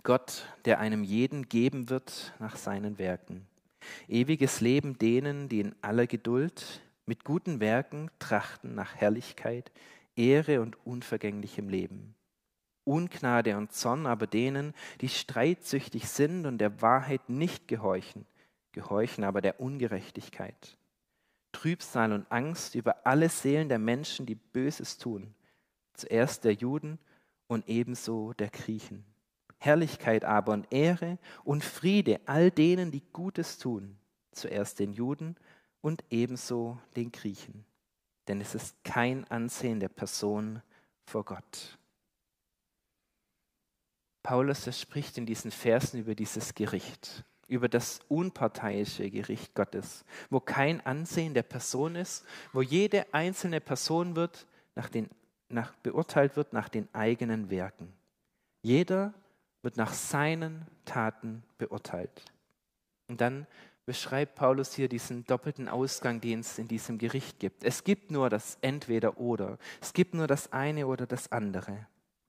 Gott, 0.03 0.47
der 0.63 0.79
einem 0.79 1.03
jeden 1.03 1.49
geben 1.49 1.89
wird 1.89 2.33
nach 2.39 2.55
seinen 2.55 2.97
Werken. 2.97 3.45
Ewiges 4.07 4.61
Leben 4.61 4.97
denen, 4.97 5.49
die 5.49 5.59
in 5.59 5.75
aller 5.81 6.07
Geduld 6.07 6.81
mit 7.05 7.23
guten 7.23 7.59
Werken 7.59 8.09
trachten 8.19 8.75
nach 8.75 8.95
Herrlichkeit, 8.95 9.71
Ehre 10.15 10.61
und 10.61 10.77
unvergänglichem 10.85 11.69
Leben. 11.69 12.15
Ungnade 12.85 13.57
und 13.57 13.71
Zorn 13.71 14.05
aber 14.05 14.27
denen, 14.27 14.73
die 15.01 15.09
streitsüchtig 15.09 16.07
sind 16.09 16.45
und 16.45 16.57
der 16.57 16.81
Wahrheit 16.81 17.29
nicht 17.29 17.67
gehorchen, 17.67 18.25
gehorchen 18.71 19.23
aber 19.23 19.41
der 19.41 19.59
Ungerechtigkeit. 19.59 20.77
Trübsal 21.53 22.11
und 22.11 22.29
Angst 22.31 22.75
über 22.75 23.05
alle 23.05 23.29
Seelen 23.29 23.69
der 23.69 23.79
Menschen, 23.79 24.25
die 24.25 24.35
Böses 24.35 24.97
tun, 24.97 25.33
zuerst 25.93 26.43
der 26.43 26.53
Juden 26.53 26.99
und 27.47 27.69
ebenso 27.69 28.33
der 28.33 28.49
Griechen. 28.49 29.05
Herrlichkeit 29.59 30.25
aber 30.25 30.51
und 30.51 30.67
Ehre 30.71 31.19
und 31.45 31.63
Friede 31.63 32.19
all 32.25 32.51
denen, 32.51 32.91
die 32.91 33.03
Gutes 33.13 33.59
tun, 33.59 33.97
zuerst 34.31 34.79
den 34.79 34.91
Juden 34.91 35.37
und 35.83 36.03
ebenso 36.09 36.79
den 36.95 37.11
Griechen. 37.11 37.65
Denn 38.27 38.39
es 38.41 38.55
ist 38.55 38.83
kein 38.85 39.29
Ansehen 39.29 39.81
der 39.81 39.89
Person 39.89 40.61
vor 41.03 41.25
Gott. 41.25 41.77
Paulus 44.23 44.79
spricht 44.79 45.17
in 45.17 45.25
diesen 45.25 45.51
Versen 45.51 45.99
über 45.99 46.15
dieses 46.15 46.55
Gericht, 46.55 47.25
über 47.49 47.67
das 47.67 47.99
unparteiische 48.07 49.11
Gericht 49.11 49.53
Gottes, 49.55 50.05
wo 50.29 50.39
kein 50.39 50.79
Ansehen 50.85 51.33
der 51.33 51.43
Person 51.43 51.97
ist, 51.97 52.25
wo 52.53 52.61
jede 52.61 53.13
einzelne 53.13 53.59
Person 53.59 54.15
wird 54.15 54.47
nach 54.75 54.87
den, 54.87 55.09
nach, 55.49 55.75
beurteilt 55.83 56.37
wird 56.37 56.53
nach 56.53 56.69
den 56.69 56.87
eigenen 56.95 57.49
Werken. 57.49 57.91
Jeder 58.61 59.13
wird 59.61 59.75
nach 59.75 59.91
seinen 59.91 60.65
Taten 60.85 61.43
beurteilt. 61.57 62.23
Und 63.09 63.19
dann 63.19 63.45
beschreibt 63.85 64.35
Paulus 64.35 64.73
hier 64.73 64.87
diesen 64.87 65.25
doppelten 65.25 65.67
Ausgang, 65.67 66.21
den 66.21 66.39
es 66.39 66.57
in 66.57 66.67
diesem 66.67 66.97
Gericht 66.97 67.39
gibt. 67.39 67.63
Es 67.63 67.83
gibt 67.83 68.11
nur 68.11 68.29
das 68.29 68.57
Entweder 68.61 69.19
oder. 69.19 69.57
Es 69.81 69.93
gibt 69.93 70.13
nur 70.13 70.27
das 70.27 70.51
eine 70.51 70.87
oder 70.87 71.05
das 71.05 71.31
andere. 71.31 71.87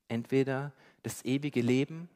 Entweder 0.08 0.72
das 1.02 1.24
ewige 1.24 1.60
Leben 1.60 2.08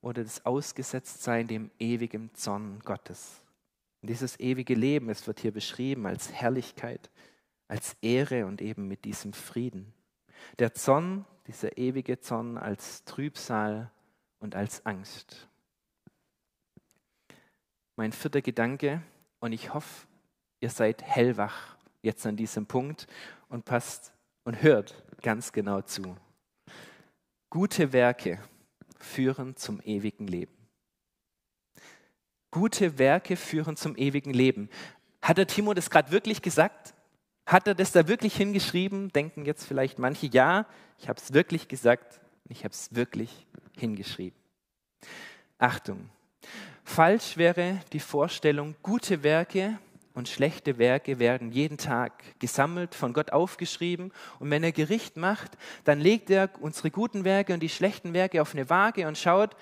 oder 0.00 0.24
das 0.24 0.44
Ausgesetztsein 0.44 1.46
dem 1.46 1.70
ewigen 1.78 2.34
Zorn 2.34 2.80
Gottes. 2.84 3.42
Und 4.02 4.10
dieses 4.10 4.38
ewige 4.40 4.74
Leben, 4.74 5.08
es 5.10 5.26
wird 5.26 5.40
hier 5.40 5.52
beschrieben 5.52 6.06
als 6.06 6.32
Herrlichkeit, 6.32 7.10
als 7.68 7.96
Ehre 8.02 8.46
und 8.46 8.60
eben 8.60 8.88
mit 8.88 9.04
diesem 9.04 9.32
Frieden. 9.32 9.94
Der 10.58 10.74
Zorn, 10.74 11.24
dieser 11.46 11.78
ewige 11.78 12.18
Zorn 12.18 12.58
als 12.58 13.04
Trübsal 13.04 13.90
und 14.40 14.56
als 14.56 14.84
Angst. 14.84 15.48
Mein 17.96 18.12
vierter 18.12 18.42
Gedanke, 18.42 19.02
und 19.40 19.52
ich 19.52 19.74
hoffe, 19.74 20.06
ihr 20.60 20.70
seid 20.70 21.02
hellwach 21.02 21.76
jetzt 22.00 22.24
an 22.26 22.36
diesem 22.36 22.66
Punkt 22.66 23.06
und 23.48 23.64
passt 23.64 24.12
und 24.44 24.62
hört 24.62 24.94
ganz 25.20 25.52
genau 25.52 25.82
zu. 25.82 26.16
Gute 27.50 27.92
Werke 27.92 28.40
führen 28.98 29.56
zum 29.56 29.80
ewigen 29.82 30.26
Leben. 30.26 30.54
Gute 32.50 32.98
Werke 32.98 33.36
führen 33.36 33.76
zum 33.76 33.96
ewigen 33.96 34.32
Leben. 34.32 34.68
Hat 35.20 35.38
der 35.38 35.46
Timo 35.46 35.74
das 35.74 35.90
gerade 35.90 36.10
wirklich 36.10 36.42
gesagt? 36.42 36.94
Hat 37.46 37.66
er 37.66 37.74
das 37.74 37.92
da 37.92 38.08
wirklich 38.08 38.36
hingeschrieben? 38.36 39.10
Denken 39.10 39.44
jetzt 39.44 39.64
vielleicht 39.64 39.98
manche, 39.98 40.26
ja, 40.26 40.66
ich 40.98 41.08
habe 41.08 41.20
es 41.20 41.32
wirklich 41.32 41.68
gesagt 41.68 42.22
ich 42.52 42.64
habe 42.64 42.72
es 42.72 42.94
wirklich 42.94 43.46
hingeschrieben. 43.76 44.38
Achtung, 45.58 46.08
falsch 46.84 47.36
wäre 47.36 47.80
die 47.92 48.00
Vorstellung, 48.00 48.74
gute 48.82 49.22
Werke 49.22 49.78
und 50.14 50.28
schlechte 50.28 50.78
Werke 50.78 51.18
werden 51.18 51.52
jeden 51.52 51.78
Tag 51.78 52.38
gesammelt, 52.38 52.94
von 52.94 53.12
Gott 53.12 53.32
aufgeschrieben. 53.32 54.12
Und 54.38 54.50
wenn 54.50 54.62
er 54.62 54.72
Gericht 54.72 55.16
macht, 55.16 55.56
dann 55.84 56.00
legt 56.00 56.30
er 56.30 56.50
unsere 56.60 56.90
guten 56.90 57.24
Werke 57.24 57.54
und 57.54 57.60
die 57.60 57.68
schlechten 57.68 58.12
Werke 58.12 58.42
auf 58.42 58.54
eine 58.54 58.68
Waage 58.68 59.08
und 59.08 59.16
schaut, 59.16 59.56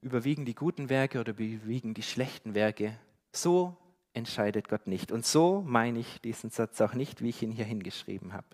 überwiegen 0.00 0.44
die 0.44 0.54
guten 0.54 0.88
Werke 0.88 1.20
oder 1.20 1.30
überwiegen 1.30 1.94
die 1.94 2.02
schlechten 2.02 2.54
Werke. 2.54 2.98
So 3.30 3.76
entscheidet 4.14 4.68
Gott 4.68 4.86
nicht. 4.86 5.12
Und 5.12 5.24
so 5.24 5.62
meine 5.66 6.00
ich 6.00 6.20
diesen 6.20 6.50
Satz 6.50 6.80
auch 6.80 6.94
nicht, 6.94 7.22
wie 7.22 7.28
ich 7.28 7.42
ihn 7.42 7.52
hier 7.52 7.64
hingeschrieben 7.64 8.32
habe. 8.32 8.46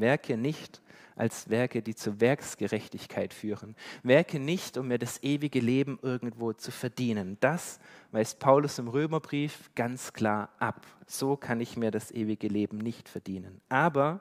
Werke 0.00 0.36
nicht 0.36 0.80
als 1.16 1.50
Werke, 1.50 1.82
die 1.82 1.94
zur 1.94 2.20
Werksgerechtigkeit 2.20 3.34
führen. 3.34 3.76
Werke 4.02 4.40
nicht, 4.40 4.78
um 4.78 4.88
mir 4.88 4.98
das 4.98 5.22
ewige 5.22 5.60
Leben 5.60 5.98
irgendwo 6.02 6.54
zu 6.54 6.70
verdienen. 6.70 7.36
Das 7.40 7.78
weist 8.10 8.38
Paulus 8.38 8.78
im 8.78 8.88
Römerbrief 8.88 9.70
ganz 9.74 10.12
klar 10.14 10.48
ab. 10.58 10.86
So 11.06 11.36
kann 11.36 11.60
ich 11.60 11.76
mir 11.76 11.90
das 11.90 12.10
ewige 12.10 12.48
Leben 12.48 12.78
nicht 12.78 13.08
verdienen. 13.08 13.60
Aber 13.68 14.20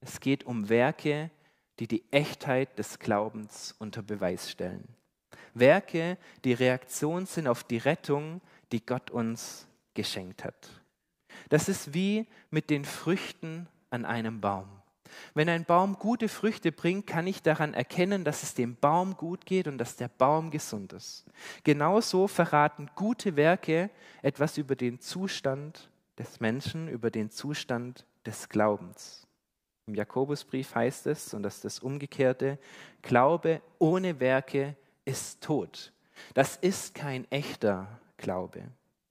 es 0.00 0.20
geht 0.20 0.44
um 0.44 0.68
Werke, 0.68 1.30
die 1.78 1.86
die 1.86 2.04
Echtheit 2.10 2.78
des 2.78 2.98
Glaubens 2.98 3.74
unter 3.78 4.02
Beweis 4.02 4.50
stellen. 4.50 4.88
Werke, 5.52 6.16
die 6.44 6.54
Reaktion 6.54 7.26
sind 7.26 7.46
auf 7.46 7.64
die 7.64 7.78
Rettung, 7.78 8.40
die 8.72 8.84
Gott 8.84 9.10
uns 9.10 9.66
geschenkt 9.94 10.44
hat. 10.44 10.82
Das 11.48 11.68
ist 11.68 11.92
wie 11.92 12.26
mit 12.50 12.70
den 12.70 12.84
Früchten 12.84 13.68
an 13.90 14.04
einem 14.04 14.40
Baum. 14.40 14.68
Wenn 15.34 15.48
ein 15.48 15.64
Baum 15.64 15.98
gute 15.98 16.28
Früchte 16.28 16.72
bringt, 16.72 17.06
kann 17.06 17.26
ich 17.26 17.42
daran 17.42 17.74
erkennen, 17.74 18.24
dass 18.24 18.42
es 18.42 18.54
dem 18.54 18.76
Baum 18.76 19.16
gut 19.16 19.46
geht 19.46 19.68
und 19.68 19.78
dass 19.78 19.96
der 19.96 20.08
Baum 20.08 20.50
gesund 20.50 20.92
ist. 20.92 21.24
Genauso 21.64 22.28
verraten 22.28 22.90
gute 22.94 23.36
Werke 23.36 23.90
etwas 24.22 24.58
über 24.58 24.76
den 24.76 25.00
Zustand 25.00 25.90
des 26.18 26.40
Menschen, 26.40 26.88
über 26.88 27.10
den 27.10 27.30
Zustand 27.30 28.06
des 28.24 28.48
Glaubens. 28.48 29.26
Im 29.86 29.94
Jakobusbrief 29.94 30.74
heißt 30.74 31.06
es, 31.06 31.32
und 31.32 31.42
das 31.42 31.56
ist 31.56 31.64
das 31.64 31.78
Umgekehrte, 31.78 32.58
Glaube 33.02 33.60
ohne 33.78 34.18
Werke 34.18 34.76
ist 35.04 35.42
tot. 35.42 35.92
Das 36.34 36.56
ist 36.56 36.94
kein 36.94 37.30
echter 37.30 38.00
Glaube. 38.16 38.62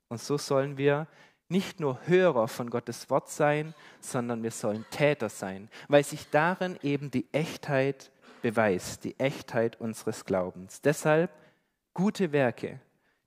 Und 0.09 0.19
so 0.19 0.37
sollen 0.37 0.77
wir 0.77 1.07
nicht 1.47 1.79
nur 1.79 1.99
Hörer 2.07 2.47
von 2.47 2.69
Gottes 2.69 3.09
Wort 3.09 3.29
sein, 3.29 3.73
sondern 3.99 4.43
wir 4.43 4.51
sollen 4.51 4.85
Täter 4.89 5.29
sein, 5.29 5.69
weil 5.87 6.03
sich 6.03 6.29
darin 6.29 6.77
eben 6.81 7.11
die 7.11 7.27
Echtheit 7.31 8.11
beweist, 8.41 9.03
die 9.03 9.19
Echtheit 9.19 9.79
unseres 9.79 10.25
Glaubens. 10.25 10.81
Deshalb 10.81 11.31
gute 11.93 12.31
Werke, 12.31 12.79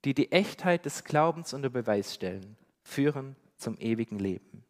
die 0.05 0.13
die 0.13 0.31
Echtheit 0.31 0.85
des 0.85 1.03
Glaubens 1.03 1.53
unter 1.53 1.69
Beweis 1.69 2.13
stellen, 2.15 2.57
führen 2.83 3.35
zum 3.57 3.77
ewigen 3.79 4.19
Leben. 4.19 4.63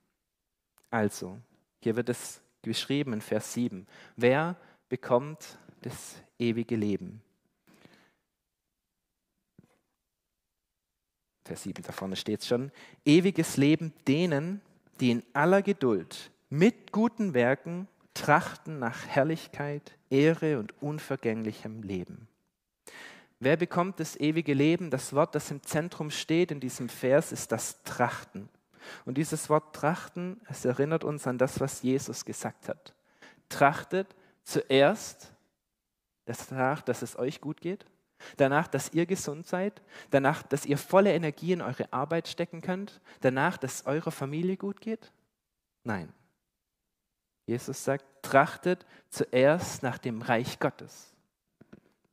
Also, 0.90 1.40
hier 1.82 1.96
wird 1.96 2.10
es 2.10 2.42
geschrieben 2.62 3.14
in 3.14 3.22
Vers 3.22 3.54
7, 3.54 3.88
wer 4.16 4.56
bekommt 4.90 5.58
das 5.82 6.16
ewige 6.40 6.76
Leben? 6.76 7.22
Vers 11.50 11.64
7, 11.64 11.82
da 11.82 11.92
vorne 11.92 12.16
steht 12.16 12.42
es 12.42 12.48
schon, 12.48 12.72
ewiges 13.06 13.58
Leben 13.58 13.92
denen, 14.08 14.62
die 15.00 15.10
in 15.10 15.24
aller 15.34 15.64
Geduld 15.64 16.30
mit 16.52 16.92
guten 16.92 17.34
Werken 17.34 17.88
trachten 18.14 18.78
nach 18.78 19.08
Herrlichkeit, 19.08 19.96
Ehre 20.12 20.60
und 20.60 20.80
unvergänglichem 20.80 21.82
Leben. 21.82 22.28
Wer 23.40 23.58
bekommt 23.58 24.00
das 24.00 24.16
ewige 24.16 24.54
Leben? 24.54 24.92
Das 24.92 25.14
Wort, 25.14 25.34
das 25.34 25.50
im 25.50 25.64
Zentrum 25.64 26.12
steht 26.12 26.52
in 26.52 26.60
diesem 26.60 26.88
Vers, 26.88 27.32
ist 27.32 27.52
das 27.52 27.82
Trachten. 27.82 28.48
Und 29.06 29.18
dieses 29.18 29.50
Wort 29.50 29.76
Trachten, 29.76 30.40
es 30.48 30.66
erinnert 30.66 31.04
uns 31.04 31.26
an 31.26 31.40
das, 31.40 31.60
was 31.60 31.82
Jesus 31.82 32.26
gesagt 32.26 32.70
hat. 32.70 32.94
Trachtet 33.50 34.16
zuerst 34.44 35.34
danach, 36.26 36.84
dass 36.84 37.02
es 37.02 37.18
euch 37.18 37.42
gut 37.42 37.60
geht 37.60 37.88
Danach, 38.38 38.68
dass 38.68 38.94
ihr 38.94 39.06
gesund 39.06 39.48
seid. 39.48 39.82
Danach, 40.10 40.44
dass 40.44 40.66
ihr 40.66 40.78
volle 40.78 41.14
Energie 41.14 41.54
in 41.54 41.62
eure 41.62 41.92
Arbeit 41.92 42.28
stecken 42.28 42.62
könnt. 42.62 43.02
Danach, 43.22 43.58
dass 43.58 43.76
es 43.76 43.86
eurer 43.86 44.12
Familie 44.12 44.58
gut 44.58 44.82
geht. 44.82 45.12
Nein. 45.84 46.12
Jesus 47.46 47.84
sagt, 47.84 48.06
trachtet 48.22 48.86
zuerst 49.10 49.82
nach 49.82 49.98
dem 49.98 50.22
Reich 50.22 50.60
Gottes. 50.60 51.14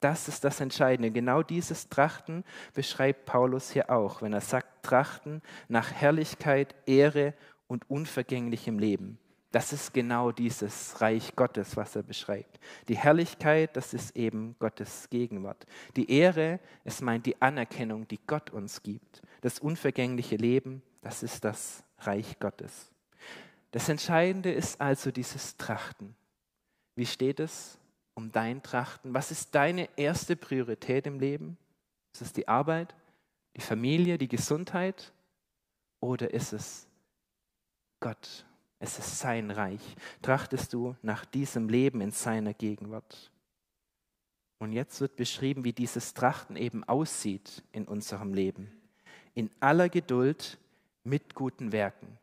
Das 0.00 0.28
ist 0.28 0.44
das 0.44 0.60
Entscheidende. 0.60 1.10
Genau 1.10 1.42
dieses 1.42 1.88
Trachten 1.88 2.44
beschreibt 2.74 3.24
Paulus 3.24 3.70
hier 3.70 3.90
auch, 3.90 4.22
wenn 4.22 4.32
er 4.32 4.40
sagt, 4.40 4.84
trachten 4.84 5.42
nach 5.68 5.92
Herrlichkeit, 5.92 6.74
Ehre 6.86 7.34
und 7.66 7.90
unvergänglichem 7.90 8.78
Leben. 8.78 9.18
Das 9.56 9.72
ist 9.72 9.94
genau 9.94 10.32
dieses 10.32 11.00
Reich 11.00 11.34
Gottes, 11.34 11.78
was 11.78 11.96
er 11.96 12.02
beschreibt. 12.02 12.60
Die 12.88 12.96
Herrlichkeit, 12.98 13.74
das 13.74 13.94
ist 13.94 14.14
eben 14.14 14.54
Gottes 14.58 15.08
Gegenwart. 15.08 15.64
Die 15.96 16.10
Ehre, 16.10 16.60
es 16.84 17.00
meint 17.00 17.24
die 17.24 17.40
Anerkennung, 17.40 18.06
die 18.06 18.20
Gott 18.26 18.50
uns 18.50 18.82
gibt. 18.82 19.22
Das 19.40 19.58
unvergängliche 19.58 20.36
Leben, 20.36 20.82
das 21.00 21.22
ist 21.22 21.42
das 21.42 21.82
Reich 22.00 22.38
Gottes. 22.38 22.92
Das 23.70 23.88
Entscheidende 23.88 24.52
ist 24.52 24.78
also 24.78 25.10
dieses 25.10 25.56
Trachten. 25.56 26.14
Wie 26.94 27.06
steht 27.06 27.40
es 27.40 27.78
um 28.12 28.30
dein 28.30 28.62
Trachten? 28.62 29.14
Was 29.14 29.30
ist 29.30 29.54
deine 29.54 29.88
erste 29.96 30.36
Priorität 30.36 31.06
im 31.06 31.18
Leben? 31.18 31.56
Ist 32.12 32.20
es 32.20 32.34
die 32.34 32.46
Arbeit, 32.46 32.94
die 33.56 33.62
Familie, 33.62 34.18
die 34.18 34.28
Gesundheit? 34.28 35.14
Oder 36.00 36.34
ist 36.34 36.52
es 36.52 36.86
Gott 38.00 38.44
es 38.78 38.98
ist 38.98 39.18
sein 39.18 39.50
Reich. 39.50 39.80
Trachtest 40.22 40.72
du 40.72 40.96
nach 41.02 41.24
diesem 41.24 41.68
Leben 41.68 42.00
in 42.00 42.10
seiner 42.10 42.54
Gegenwart? 42.54 43.30
Und 44.58 44.72
jetzt 44.72 45.00
wird 45.00 45.16
beschrieben, 45.16 45.64
wie 45.64 45.72
dieses 45.72 46.14
Trachten 46.14 46.56
eben 46.56 46.84
aussieht 46.84 47.62
in 47.72 47.86
unserem 47.86 48.32
Leben. 48.32 48.70
In 49.34 49.50
aller 49.60 49.88
Geduld 49.88 50.58
mit 51.04 51.34
guten 51.34 51.72
Werken. 51.72 52.18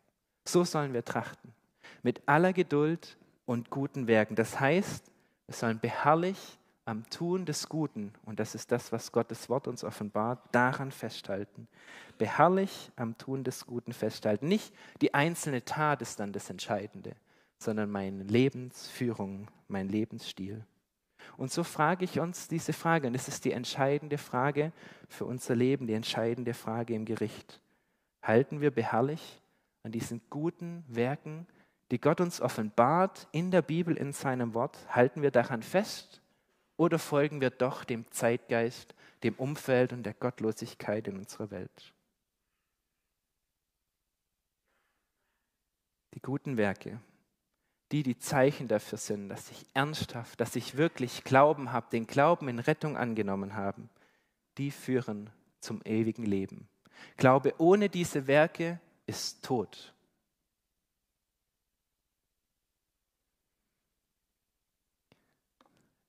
So 0.45 0.63
sollen 0.63 0.93
wir 0.93 1.05
trachten. 1.05 1.53
Mit 2.01 2.21
aller 2.25 2.53
Geduld 2.53 3.17
und 3.45 3.69
guten 3.69 4.07
Werken. 4.07 4.35
Das 4.35 4.59
heißt, 4.59 5.11
wir 5.47 5.55
sollen 5.55 5.79
beharrlich 5.79 6.57
am 6.85 7.09
Tun 7.09 7.45
des 7.45 7.69
Guten, 7.69 8.13
und 8.25 8.39
das 8.39 8.55
ist 8.55 8.71
das, 8.71 8.91
was 8.91 9.11
Gottes 9.11 9.49
Wort 9.49 9.67
uns 9.67 9.83
offenbart, 9.83 10.39
daran 10.51 10.91
festhalten. 10.91 11.67
Beharrlich 12.17 12.91
am 12.95 13.17
Tun 13.17 13.43
des 13.43 13.65
Guten 13.65 13.93
festhalten. 13.93 14.47
Nicht 14.47 14.73
die 15.01 15.13
einzelne 15.13 15.63
Tat 15.63 16.01
ist 16.01 16.19
dann 16.19 16.33
das 16.33 16.49
Entscheidende, 16.49 17.15
sondern 17.57 17.89
meine 17.89 18.23
Lebensführung, 18.23 19.47
mein 19.67 19.87
Lebensstil. 19.87 20.65
Und 21.37 21.51
so 21.51 21.63
frage 21.63 22.03
ich 22.03 22.19
uns 22.19 22.49
diese 22.49 22.73
Frage, 22.73 23.07
und 23.07 23.13
das 23.13 23.29
ist 23.29 23.45
die 23.45 23.53
entscheidende 23.53 24.17
Frage 24.17 24.73
für 25.07 25.25
unser 25.25 25.55
Leben, 25.55 25.87
die 25.87 25.93
entscheidende 25.93 26.53
Frage 26.53 26.93
im 26.93 27.05
Gericht. 27.05 27.61
Halten 28.21 28.59
wir 28.59 28.71
beharrlich 28.71 29.41
an 29.83 29.91
diesen 29.93 30.21
guten 30.29 30.83
Werken, 30.87 31.47
die 31.91 31.99
Gott 31.99 32.19
uns 32.19 32.41
offenbart 32.41 33.27
in 33.31 33.51
der 33.51 33.61
Bibel, 33.61 33.95
in 33.95 34.11
seinem 34.11 34.53
Wort? 34.53 34.77
Halten 34.89 35.21
wir 35.21 35.31
daran 35.31 35.61
fest 35.61 36.22
oder 36.83 36.99
folgen 36.99 37.39
wir 37.39 37.49
doch 37.49 37.85
dem 37.85 38.11
Zeitgeist, 38.11 38.93
dem 39.23 39.35
Umfeld 39.35 39.93
und 39.93 40.03
der 40.03 40.13
Gottlosigkeit 40.13 41.07
in 41.07 41.17
unserer 41.17 41.49
Welt? 41.49 41.93
Die 46.13 46.21
guten 46.21 46.57
Werke, 46.57 46.99
die 47.93 48.03
die 48.03 48.17
Zeichen 48.17 48.67
dafür 48.67 48.97
sind, 48.97 49.29
dass 49.29 49.49
ich 49.49 49.65
ernsthaft, 49.73 50.41
dass 50.41 50.57
ich 50.57 50.75
wirklich 50.75 51.23
Glauben 51.23 51.71
habe, 51.71 51.87
den 51.89 52.05
Glauben 52.05 52.49
in 52.49 52.59
Rettung 52.59 52.97
angenommen 52.97 53.55
habe, 53.55 53.81
die 54.57 54.69
führen 54.69 55.29
zum 55.61 55.81
ewigen 55.85 56.25
Leben. 56.25 56.67
Glaube 57.15 57.53
ohne 57.59 57.87
diese 57.87 58.27
Werke 58.27 58.81
ist 59.05 59.41
tot. 59.41 59.93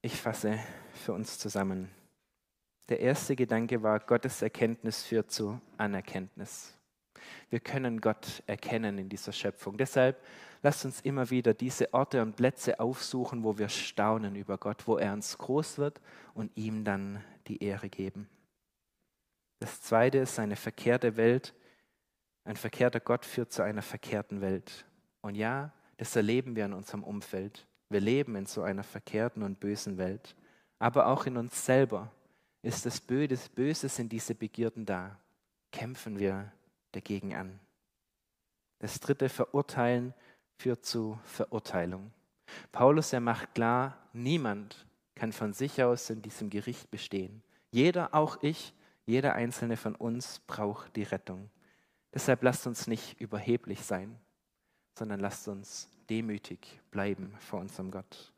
Ich 0.04 0.20
fasse 0.20 0.58
für 0.92 1.14
uns 1.14 1.38
zusammen. 1.38 1.88
Der 2.90 3.00
erste 3.00 3.34
Gedanke 3.34 3.82
war, 3.82 3.98
Gottes 4.00 4.42
Erkenntnis 4.42 5.02
führt 5.02 5.30
zu 5.30 5.58
Anerkenntnis. 5.78 6.74
Wir 7.48 7.58
können 7.60 8.02
Gott 8.02 8.42
erkennen 8.46 8.98
in 8.98 9.08
dieser 9.08 9.32
Schöpfung. 9.32 9.78
Deshalb 9.78 10.22
lasst 10.62 10.84
uns 10.84 11.00
immer 11.00 11.30
wieder 11.30 11.54
diese 11.54 11.94
Orte 11.94 12.20
und 12.20 12.36
Plätze 12.36 12.80
aufsuchen, 12.80 13.44
wo 13.44 13.56
wir 13.56 13.70
staunen 13.70 14.36
über 14.36 14.58
Gott, 14.58 14.86
wo 14.86 14.98
er 14.98 15.14
uns 15.14 15.38
groß 15.38 15.78
wird 15.78 16.02
und 16.34 16.54
ihm 16.54 16.84
dann 16.84 17.24
die 17.46 17.64
Ehre 17.64 17.88
geben. 17.88 18.28
Das 19.58 19.80
zweite 19.80 20.18
ist 20.18 20.38
eine 20.38 20.56
verkehrte 20.56 21.16
Welt. 21.16 21.54
Ein 22.44 22.56
verkehrter 22.56 23.00
Gott 23.00 23.24
führt 23.24 23.54
zu 23.54 23.62
einer 23.62 23.80
verkehrten 23.80 24.42
Welt. 24.42 24.84
Und 25.22 25.34
ja, 25.34 25.72
das 25.96 26.14
erleben 26.14 26.56
wir 26.56 26.66
in 26.66 26.74
unserem 26.74 27.02
Umfeld. 27.02 27.66
Wir 27.88 28.01
leben 28.01 28.37
in 28.37 28.47
so 28.47 28.62
einer 28.62 28.83
verkehrten 28.83 29.42
und 29.42 29.61
bösen 29.61 29.99
Welt. 29.99 30.35
Aber 30.79 31.07
auch 31.07 31.27
in 31.27 31.37
uns 31.37 31.64
selber 31.64 32.11
ist 32.62 32.87
das 32.87 33.01
Böses 33.01 33.99
in 33.99 34.09
diese 34.09 34.35
Begierden 34.35 34.87
da. 34.87 35.18
Kämpfen 35.70 36.18
wir 36.18 36.53
dagegen 36.92 37.35
an. 37.35 37.61
Das 38.79 39.01
dritte 39.01 39.29
Verurteilen 39.29 40.14
führt 40.57 40.85
zu 40.85 41.18
Verurteilung. 41.25 42.12
Paulus, 42.73 43.12
er 43.12 43.20
macht 43.20 43.55
klar, 43.55 43.99
niemand 44.12 44.87
kann 45.14 45.33
von 45.33 45.53
sich 45.53 45.83
aus 45.83 46.11
in 46.11 46.23
diesem 46.23 46.51
Gericht 46.51 46.90
bestehen. 46.90 47.42
Jeder, 47.70 48.14
auch 48.14 48.42
ich, 48.42 48.75
jeder 49.07 49.35
einzelne 49.35 49.77
von 49.77 49.94
uns 49.94 50.40
braucht 50.47 50.97
die 50.97 51.03
Rettung. 51.03 51.51
Deshalb 52.12 52.42
lasst 52.42 52.66
uns 52.66 52.87
nicht 52.87 53.20
überheblich 53.20 53.83
sein, 53.85 54.18
sondern 54.97 55.20
lasst 55.20 55.49
uns 55.49 55.88
demütig 56.10 56.80
bleiben 56.90 57.34
vor 57.38 57.60
unserem 57.60 57.90
Gott. 57.90 58.32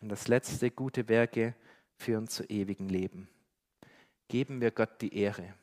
Und 0.00 0.08
das 0.08 0.28
letzte, 0.28 0.70
gute 0.70 1.08
Werke 1.08 1.54
führen 1.96 2.28
zu 2.28 2.44
ewigem 2.44 2.88
Leben. 2.88 3.28
Geben 4.28 4.60
wir 4.60 4.70
Gott 4.70 5.00
die 5.00 5.14
Ehre. 5.14 5.54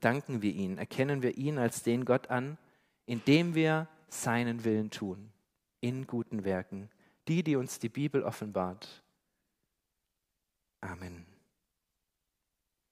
Danken 0.00 0.42
wir 0.42 0.52
ihn, 0.52 0.78
erkennen 0.78 1.22
wir 1.22 1.36
ihn 1.38 1.58
als 1.58 1.82
den 1.82 2.04
Gott 2.04 2.28
an, 2.28 2.58
indem 3.06 3.54
wir 3.54 3.88
seinen 4.08 4.64
Willen 4.64 4.90
tun, 4.90 5.32
in 5.80 6.06
guten 6.06 6.44
Werken, 6.44 6.90
die, 7.28 7.42
die 7.42 7.56
uns 7.56 7.78
die 7.78 7.88
Bibel 7.88 8.22
offenbart. 8.22 9.02
Amen. 10.80 11.31